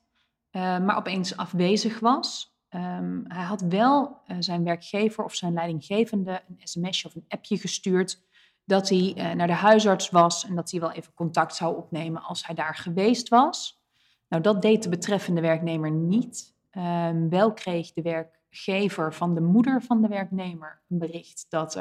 uh, 0.52 0.62
maar 0.78 0.96
opeens 0.96 1.36
afwezig 1.36 2.00
was. 2.00 2.54
Um, 2.70 3.24
hij 3.28 3.44
had 3.44 3.60
wel 3.60 4.20
zijn 4.38 4.64
werkgever 4.64 5.24
of 5.24 5.34
zijn 5.34 5.52
leidinggevende 5.52 6.42
een 6.48 6.60
sms'je 6.62 7.08
of 7.08 7.14
een 7.14 7.24
appje 7.28 7.58
gestuurd 7.58 8.24
dat 8.64 8.88
hij 8.88 9.34
naar 9.34 9.46
de 9.46 9.52
huisarts 9.52 10.10
was 10.10 10.44
en 10.44 10.54
dat 10.54 10.70
hij 10.70 10.80
wel 10.80 10.92
even 10.92 11.14
contact 11.14 11.54
zou 11.54 11.76
opnemen 11.76 12.22
als 12.22 12.46
hij 12.46 12.54
daar 12.54 12.74
geweest 12.74 13.28
was. 13.28 13.80
Nou, 14.28 14.42
dat 14.42 14.62
deed 14.62 14.82
de 14.82 14.88
betreffende 14.88 15.40
werknemer 15.40 15.90
niet. 15.90 16.55
Um, 16.76 17.28
wel 17.28 17.52
kreeg 17.52 17.92
de 17.92 18.02
werkgever 18.02 19.14
van 19.14 19.34
de 19.34 19.40
moeder 19.40 19.82
van 19.82 20.02
de 20.02 20.08
werknemer 20.08 20.82
een 20.88 20.98
bericht 20.98 21.46
dat 21.48 21.74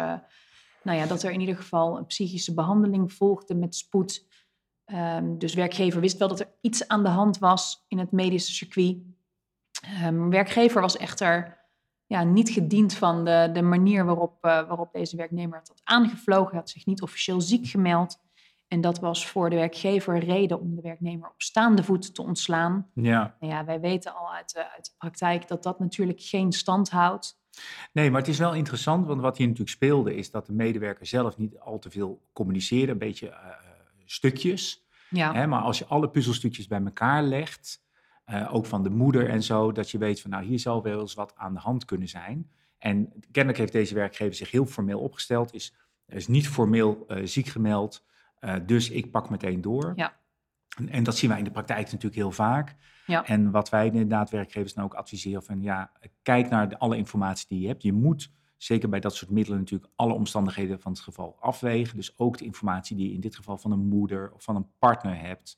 nou 0.86 0.98
ja, 0.98 1.06
dat 1.06 1.24
er 1.24 1.32
in 1.32 1.40
ieder 1.40 1.56
geval 1.56 1.98
een 1.98 2.06
psychische 2.06 2.54
behandeling 2.54 3.14
volgde 3.14 3.56
met 3.56 3.76
spoed. 3.76 4.26
Um, 4.86 5.38
dus 5.38 5.54
werkgever 5.54 6.02
wist 6.02 6.18
wel 6.18 6.28
dat 6.28 6.40
er 6.40 6.54
iets 6.62 6.88
aan 6.88 7.04
de 7.04 7.10
hand 7.10 7.38
was 7.38 7.86
in 7.88 8.00
het 8.00 8.12
medische 8.12 8.54
circuit. 8.54 8.98
Um, 10.04 10.30
werkgever 10.30 10.82
was 10.82 10.98
echter 10.98 11.64
ja, 12.06 12.24
niet 12.24 12.50
gediend 12.50 12.94
van 12.94 13.26
de, 13.26 13.50
de 13.54 13.62
manier 13.62 14.06
waarop, 14.06 14.46
uh, 14.46 14.68
waarop 14.68 14.94
deze 14.94 15.16
werknemer 15.16 15.60
het 15.60 15.68
had 15.68 15.82
aangevlogen. 15.84 16.50
Hij 16.50 16.60
had 16.60 16.70
zich 16.70 16.86
niet 16.86 17.02
officieel 17.02 17.42
ziek 17.42 17.68
gemeld. 17.68 18.24
En 18.68 18.82
dat 18.82 19.00
was 19.00 19.28
voor 19.28 19.50
de 19.50 19.56
werkgever 19.56 20.20
reden 20.20 20.60
om 20.60 20.76
de 20.76 20.82
werknemer 20.82 21.30
op 21.30 21.42
staande 21.42 21.84
voet 21.84 22.16
te 22.16 22.22
ontslaan. 22.22 22.90
Ja. 22.94 23.36
Nou 23.40 23.54
ja, 23.54 23.66
wij 23.66 23.80
weten 23.80 24.16
al 24.16 24.34
uit 24.34 24.54
de, 24.54 24.72
uit 24.72 24.86
de 24.86 24.92
praktijk 24.98 25.48
dat 25.48 25.64
dat 25.64 25.80
natuurlijk 25.80 26.22
geen 26.22 26.52
stand 26.52 26.90
houdt. 26.90 27.44
Nee, 27.94 28.12
maar 28.12 28.20
het 28.20 28.30
is 28.30 28.38
wel 28.38 28.54
interessant, 28.54 29.06
want 29.06 29.22
wat 29.22 29.38
hier 29.38 29.48
natuurlijk 29.48 29.76
speelde 29.76 30.16
is 30.16 30.32
dat 30.32 30.46
de 30.46 30.54
medewerker 30.54 31.06
zelf 31.06 31.38
niet 31.38 31.60
al 31.60 31.80
te 31.80 31.90
veel 31.90 32.22
communiceerde, 32.34 32.92
een 32.92 32.98
beetje 32.98 33.28
uh, 33.28 33.36
stukjes. 34.06 34.86
Ja. 35.10 35.34
Hè, 35.34 35.48
maar 35.48 35.62
als 35.62 35.78
je 35.78 35.86
alle 35.86 36.10
puzzelstukjes 36.10 36.68
bij 36.68 36.84
elkaar 36.84 37.24
legt, 37.24 37.84
uh, 38.28 38.54
ook 38.54 38.66
van 38.66 38.84
de 38.84 38.90
moeder 38.90 39.30
en 39.30 39.44
zo, 39.44 39.72
dat 39.72 39.92
je 39.92 39.98
weet 39.98 40.22
van 40.22 40.30
nou 40.30 40.44
hier 40.44 40.60
zal 40.60 40.84
wel 40.84 41.00
eens 41.00 41.14
wat 41.14 41.34
aan 41.36 41.54
de 41.54 41.60
hand 41.60 41.86
kunnen 41.86 42.08
zijn. 42.08 42.52
En 42.78 43.14
kennelijk 43.32 43.60
heeft 43.60 43.72
deze 43.72 43.96
werkgever 43.96 44.36
zich 44.36 44.52
heel 44.52 44.66
formeel 44.66 45.00
opgesteld, 45.00 45.54
is, 45.54 45.74
is 46.08 46.28
niet 46.28 46.48
formeel 46.48 47.06
uh, 47.08 47.26
ziek 47.26 47.48
gemeld, 47.48 48.06
dus 48.66 48.90
ik 48.90 49.12
pak 49.12 49.30
meteen 49.30 49.62
door. 49.62 49.94
Ja. 49.96 50.14
En, 50.78 50.90
en, 50.90 51.04
dat 51.04 51.18
zien 51.18 51.30
wij 51.30 51.40
in 51.40 51.46
de 51.46 51.52
praktijk 51.52 51.86
natuurlijk 51.86 52.16
heel 52.16 52.32
vaak. 52.32 52.76
Ja. 53.06 53.26
En 53.26 53.52
wat 53.52 53.70
wij 53.70 53.86
inderdaad 53.86 54.30
werkgevers 54.30 54.74
dan 54.74 54.84
ook 54.84 54.94
adviseren 54.94 55.44
van 55.44 55.62
ja, 55.62 55.92
kijk 56.22 56.50
naar 56.50 56.70
de, 56.70 56.80
alle 56.80 56.98
informatie 56.98 57.48
die 57.50 57.60
je 57.60 57.68
hebt. 57.68 57.84
Je 57.84 57.94
moet 57.94 58.32
zeker 58.58 58.90
bij 58.90 59.00
dat 59.00 59.16
soort 59.16 59.32
middelen 59.32 59.60
natuurlijk 59.60 59.92
alle 59.96 60.14
omstandigheden 60.14 60.80
van 60.80 60.92
het 60.92 61.02
geval 61.02 61.38
afwegen. 61.40 61.96
Dus 61.96 62.18
ook 62.18 62.38
de 62.38 62.46
informatie 62.46 62.96
die 62.96 63.08
je 63.08 63.14
in 63.14 63.20
dit 63.20 63.36
geval 63.36 63.58
van 63.58 63.72
een 63.72 63.88
moeder 63.88 64.32
of 64.32 64.44
van 64.44 64.56
een 64.56 64.68
partner 64.80 65.20
hebt. 65.20 65.58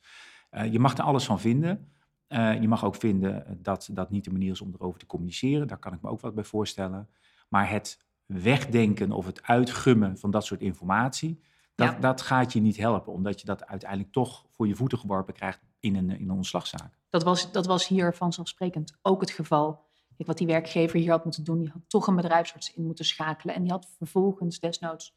Uh, 0.51 0.71
je 0.71 0.79
mag 0.79 0.97
er 0.97 1.03
alles 1.03 1.25
van 1.25 1.39
vinden. 1.39 1.91
Uh, 2.29 2.61
je 2.61 2.67
mag 2.67 2.85
ook 2.85 2.95
vinden 2.95 3.59
dat 3.61 3.89
dat 3.91 4.09
niet 4.09 4.23
de 4.23 4.31
manier 4.31 4.51
is 4.51 4.61
om 4.61 4.73
erover 4.73 4.99
te 4.99 5.05
communiceren. 5.05 5.67
Daar 5.67 5.77
kan 5.77 5.93
ik 5.93 6.01
me 6.01 6.09
ook 6.09 6.21
wat 6.21 6.35
bij 6.35 6.43
voorstellen. 6.43 7.09
Maar 7.49 7.69
het 7.69 8.05
wegdenken 8.25 9.11
of 9.11 9.25
het 9.25 9.43
uitgummen 9.43 10.17
van 10.17 10.31
dat 10.31 10.45
soort 10.45 10.61
informatie, 10.61 11.41
dat, 11.77 11.91
Ja. 11.91 11.99
dat 11.99 12.21
gaat 12.21 12.53
je 12.53 12.59
niet 12.59 12.77
helpen. 12.77 13.13
Omdat 13.13 13.39
je 13.39 13.45
dat 13.45 13.65
uiteindelijk 13.65 14.11
toch 14.11 14.45
voor 14.49 14.67
je 14.67 14.75
voeten 14.75 14.97
geworpen 14.97 15.33
krijgt 15.33 15.59
in 15.79 15.95
een, 15.95 16.09
in 16.09 16.29
een 16.29 16.35
ontslagzaak. 16.35 16.97
Dat 17.09 17.23
was, 17.23 17.51
dat 17.51 17.65
was 17.65 17.87
hier 17.87 18.13
vanzelfsprekend 18.13 18.97
ook 19.01 19.21
het 19.21 19.31
geval. 19.31 19.85
Kijk, 20.15 20.29
wat 20.29 20.37
die 20.37 20.47
werkgever 20.47 20.99
hier 20.99 21.11
had 21.11 21.23
moeten 21.23 21.43
doen, 21.43 21.59
die 21.59 21.69
had 21.69 21.81
toch 21.87 22.07
een 22.07 22.15
bedrijfsarts 22.15 22.73
in 22.73 22.85
moeten 22.85 23.05
schakelen. 23.05 23.55
En 23.55 23.61
die 23.61 23.71
had 23.71 23.89
vervolgens 23.97 24.59
desnoods. 24.59 25.15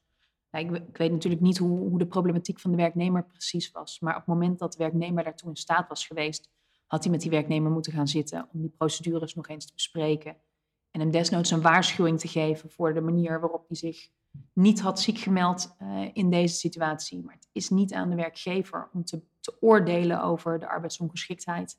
Nou, 0.51 0.67
ik, 0.67 0.89
ik, 0.89 0.97
weet 0.97 1.11
natuurlijk 1.11 1.43
niet 1.43 1.59
hoe, 1.59 1.79
hoe, 1.79 1.99
de 1.99 2.07
problematiek 2.07 2.61
van 2.61 2.71
de 2.71 2.77
werknemer 2.77 3.25
precies 3.25 3.71
was. 3.71 4.01
Maar 4.01 4.13
op 4.13 4.19
het 4.19 4.29
moment 4.29 4.59
dat 4.59 4.73
de 4.73 4.79
werknemer 4.79 5.25
daartoe 5.25 5.49
in 5.49 5.57
staat 5.57 5.89
was 5.89 6.07
geweest, 6.07 6.51
had 6.87 7.03
hij 7.03 7.13
met 7.13 7.21
die 7.21 7.31
werknemer 7.31 7.71
moeten 7.71 7.93
gaan 7.93 8.09
zitten 8.09 8.49
om 8.53 8.61
die 8.61 8.71
procedures 8.71 9.35
nog 9.35 9.49
eens 9.49 9.67
te 9.67 9.73
bespreken. 9.73 10.37
En 10.91 11.01
hem 11.01 11.11
desnoods 11.11 11.51
een 11.51 11.63
waarschuwing 11.63 12.21
te 12.21 12.29
geven 12.29 12.71
voor 12.71 12.95
de 12.95 13.01
manier 13.01 13.41
waarop 13.41 13.69
hij 13.69 13.77
zich 13.77 14.11
niet 14.53 14.81
had 14.81 15.01
ziek 15.01 15.19
gemeld 15.19 15.77
uh, 15.83 16.09
in 16.13 16.31
deze 16.31 16.55
situatie. 16.55 17.23
Maar 17.25 17.35
het 17.35 17.49
is 17.53 17.69
niet 17.69 17.93
aan 17.93 18.11
de 18.11 18.17
werkgever 18.17 18.89
om 18.93 19.05
te, 19.05 19.23
te 19.41 19.57
oordelen 19.61 20.23
over 20.23 20.59
de 20.59 20.69
arbeidsongeschiktheid. 20.69 21.79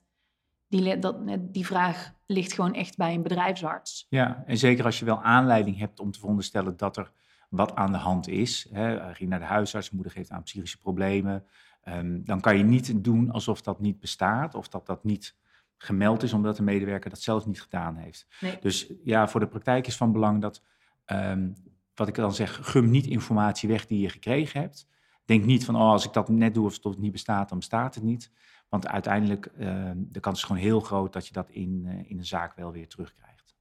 Die, 0.68 1.00
dat, 1.00 1.18
die 1.40 1.66
vraag 1.66 2.14
ligt 2.26 2.54
gewoon 2.54 2.74
echt 2.74 2.98
bij 2.98 3.14
een 3.14 3.24
bedrijfsarts. 3.24 4.06
Ja, 4.10 4.44
en 4.46 4.58
zeker 4.58 4.86
als 4.86 5.00
je 5.00 5.06
wel 5.06 5.22
aanleiding 5.22 5.78
hebt 5.78 6.00
om 6.00 6.12
te 6.12 6.20
veronderstellen 6.20 6.78
dat 6.78 6.98
er 6.98 7.12
wat 7.50 7.76
aan 7.76 7.92
de 7.92 7.98
hand 7.98 8.28
is. 8.28 8.68
Hè, 8.72 9.14
ging 9.14 9.30
naar 9.30 9.40
de 9.40 9.46
huisarts, 9.46 9.92
moeder 9.92 10.12
geeft 10.12 10.30
aan 10.30 10.44
psychische 10.44 10.78
problemen. 10.78 11.46
Um, 11.88 12.26
dan 12.26 12.42
kan 12.42 12.58
je 12.58 12.64
niet 12.64 13.04
doen 13.04 13.32
alsof 13.32 13.62
dat 13.62 13.80
niet 13.80 14.00
bestaat 14.00 14.56
of 14.56 14.68
dat 14.68 14.86
dat 14.86 15.04
niet 15.04 15.36
gemeld 15.78 16.24
is, 16.24 16.34
omdat 16.34 16.56
de 16.56 16.64
medewerker 16.64 17.10
dat 17.10 17.22
zelf 17.22 17.46
niet 17.46 17.62
gedaan 17.62 17.96
heeft. 17.96 18.28
Nee. 18.42 18.58
Dus 18.62 18.92
ja, 19.04 19.28
voor 19.28 19.40
de 19.40 19.48
praktijk 19.48 19.88
is 19.88 19.98
van 19.98 20.12
belang 20.12 20.42
dat, 20.42 20.64
um, 21.06 21.56
wat 21.96 22.08
ik 22.08 22.16
dan 22.16 22.34
zeg, 22.34 22.60
gum 22.62 22.90
niet 22.90 23.06
informatie 23.06 23.70
weg 23.70 23.86
die 23.86 24.00
je 24.00 24.10
gekregen 24.10 24.62
hebt. 24.62 24.88
Denk 25.26 25.46
niet 25.46 25.66
van, 25.66 25.76
oh, 25.76 25.82
als 25.82 26.06
ik 26.06 26.14
dat 26.14 26.30
net 26.30 26.54
doe 26.54 26.66
of 26.66 26.84
het 26.84 26.98
niet 26.98 27.12
bestaat, 27.12 27.50
dan 27.50 27.58
bestaat 27.58 27.96
het 27.96 28.04
niet. 28.04 28.32
Want 28.70 28.88
uiteindelijk, 28.88 29.52
uh, 29.58 29.92
de 29.96 30.20
kans 30.20 30.38
is 30.38 30.44
gewoon 30.46 30.62
heel 30.62 30.80
groot 30.80 31.14
dat 31.14 31.28
je 31.28 31.34
dat 31.34 31.50
in, 31.50 31.84
uh, 31.86 32.10
in 32.10 32.18
een 32.18 32.26
zaak 32.26 32.56
wel 32.56 32.72
weer 32.72 32.88
terugkrijgt. 32.88 33.56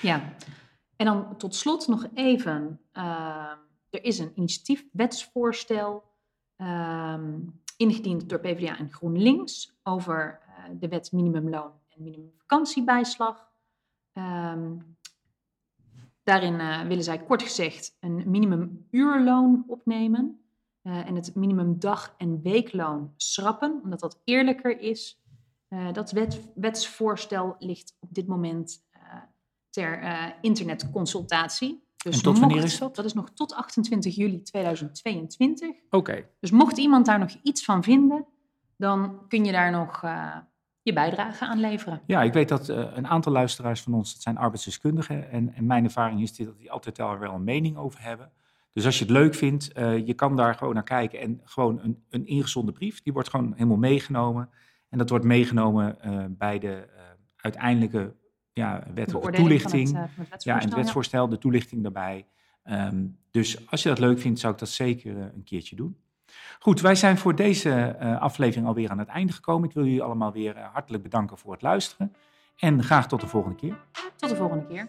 Ja, 0.00 0.34
en 0.96 1.06
dan 1.06 1.36
tot 1.36 1.54
slot 1.54 1.88
nog 1.88 2.06
even, 2.14 2.80
uh, 2.92 3.52
er 3.90 4.04
is 4.04 4.18
een 4.18 4.32
initiatiefwetsvoorstel 4.34 6.06
ingediend 7.78 8.28
door 8.28 8.40
PvdA 8.40 8.78
en 8.78 8.92
GroenLinks 8.92 9.78
over 9.82 10.40
eh, 10.46 10.64
de 10.78 10.88
wet 10.88 11.12
minimumloon 11.12 11.72
en 11.88 12.02
minimumvakantiebijslag. 12.02 13.46
Um, 14.12 14.96
daarin 16.28 16.54
uh, 16.54 16.80
willen 16.82 17.04
zij 17.04 17.18
kort 17.18 17.42
gezegd 17.42 17.96
een 18.00 18.22
minimumuurloon 18.30 19.64
opnemen 19.66 20.40
uh, 20.82 21.08
en 21.08 21.14
het 21.14 21.34
minimumdag- 21.34 22.14
en 22.18 22.42
weekloon 22.42 23.12
schrappen, 23.16 23.80
omdat 23.82 24.00
dat 24.00 24.20
eerlijker 24.24 24.80
is. 24.80 25.20
Uh, 25.68 25.92
dat 25.92 26.10
wet, 26.10 26.40
wetsvoorstel 26.54 27.56
ligt 27.58 27.96
op 28.00 28.14
dit 28.14 28.26
moment 28.26 28.86
ter 29.70 30.00
internetconsultatie. 30.40 31.86
Dus 32.04 32.16
En 32.16 32.22
tot 32.22 32.38
wanneer 32.38 32.56
mocht- 32.56 32.68
is 32.72 32.78
dat? 32.78 32.96
Dat 32.96 33.04
is 33.04 33.12
nog 33.12 33.30
tot 33.30 33.54
28 33.54 34.14
juli 34.14 34.42
2022. 34.42 35.68
Oké, 35.90 36.28
Dus 36.40 36.50
mocht 36.50 36.78
iemand 36.78 37.06
daar 37.06 37.18
nog 37.18 37.30
iets 37.42 37.64
van 37.64 37.82
vinden, 37.82 38.26
dan 38.76 39.28
kun 39.28 39.44
je 39.44 39.52
daar 39.52 39.70
nog 39.70 40.02
eh, 40.02 40.36
je 40.88 40.94
bijdrage 40.94 41.46
aan 41.46 41.60
leveren. 41.60 42.00
Ja, 42.06 42.22
ik 42.22 42.32
weet 42.32 42.48
dat 42.48 42.68
eh, 42.68 42.84
een 42.94 43.06
aantal 43.06 43.32
luisteraars 43.32 43.80
van 43.80 43.94
ons, 43.94 44.12
dat 44.12 44.22
zijn 44.22 44.36
arbeidsdeskundigen. 44.36 45.30
En, 45.30 45.54
en 45.54 45.66
mijn 45.66 45.84
ervaring 45.84 46.22
is 46.22 46.34
dit, 46.34 46.46
dat 46.46 46.58
die 46.58 46.70
altijd 46.70 46.96
daar 46.96 47.18
wel 47.18 47.34
een 47.34 47.44
mening 47.44 47.76
over 47.76 48.02
hebben. 48.02 48.30
Dus 48.72 48.84
als 48.84 48.98
je 48.98 49.04
het 49.04 49.12
leuk 49.12 49.34
vindt, 49.34 49.72
eh, 49.72 50.06
je 50.06 50.14
kan 50.14 50.36
daar 50.36 50.54
gewoon 50.54 50.74
naar 50.74 50.82
kijken. 50.82 51.20
En 51.20 51.40
gewoon 51.44 51.80
een, 51.82 52.04
een 52.10 52.26
ingezonden 52.26 52.74
brief, 52.74 53.02
die 53.02 53.12
wordt 53.12 53.28
gewoon 53.30 53.52
helemaal 53.52 53.76
meegenomen. 53.76 54.50
En 54.88 54.98
dat 54.98 55.10
wordt 55.10 55.24
meegenomen 55.24 56.00
eh, 56.00 56.24
bij 56.28 56.58
de 56.58 56.88
uiteindelijke 57.36 58.14
ja, 58.52 58.86
wettelijke 58.94 59.28
van 59.28 59.36
toelichting. 59.36 59.96
het, 59.96 60.10
van 60.14 60.26
het 60.28 60.44
ja, 60.44 60.60
in 60.60 60.66
het 60.66 60.74
wetsvoorstel, 60.74 61.28
de 61.28 61.38
toelichting 61.38 61.82
daarbij. 61.82 62.26
Ehm, 62.62 63.06
dus 63.30 63.70
als 63.70 63.82
je 63.82 63.88
dat 63.88 63.98
leuk 63.98 64.18
vindt, 64.18 64.40
zou 64.40 64.52
ik 64.52 64.58
dat 64.58 64.68
zeker 64.68 65.16
een 65.16 65.44
keertje 65.44 65.76
doen. 65.76 65.96
Goed, 66.58 66.80
wij 66.80 66.94
zijn 66.94 67.18
voor 67.18 67.34
deze 67.34 67.70
eh, 67.70 68.20
aflevering 68.20 68.66
alweer 68.66 68.90
aan 68.90 68.98
het 68.98 69.08
einde 69.08 69.32
gekomen. 69.32 69.68
Ik 69.68 69.74
wil 69.74 69.84
jullie 69.84 70.02
allemaal 70.02 70.32
weer 70.32 70.56
eh, 70.56 70.64
hartelijk 70.72 71.02
bedanken 71.02 71.38
voor 71.38 71.52
het 71.52 71.62
luisteren. 71.62 72.14
En 72.56 72.82
graag 72.82 73.08
tot 73.08 73.20
de 73.20 73.26
volgende 73.26 73.56
keer. 73.56 73.76
Tot 74.16 74.28
de 74.28 74.36
volgende 74.36 74.66
keer. 74.66 74.88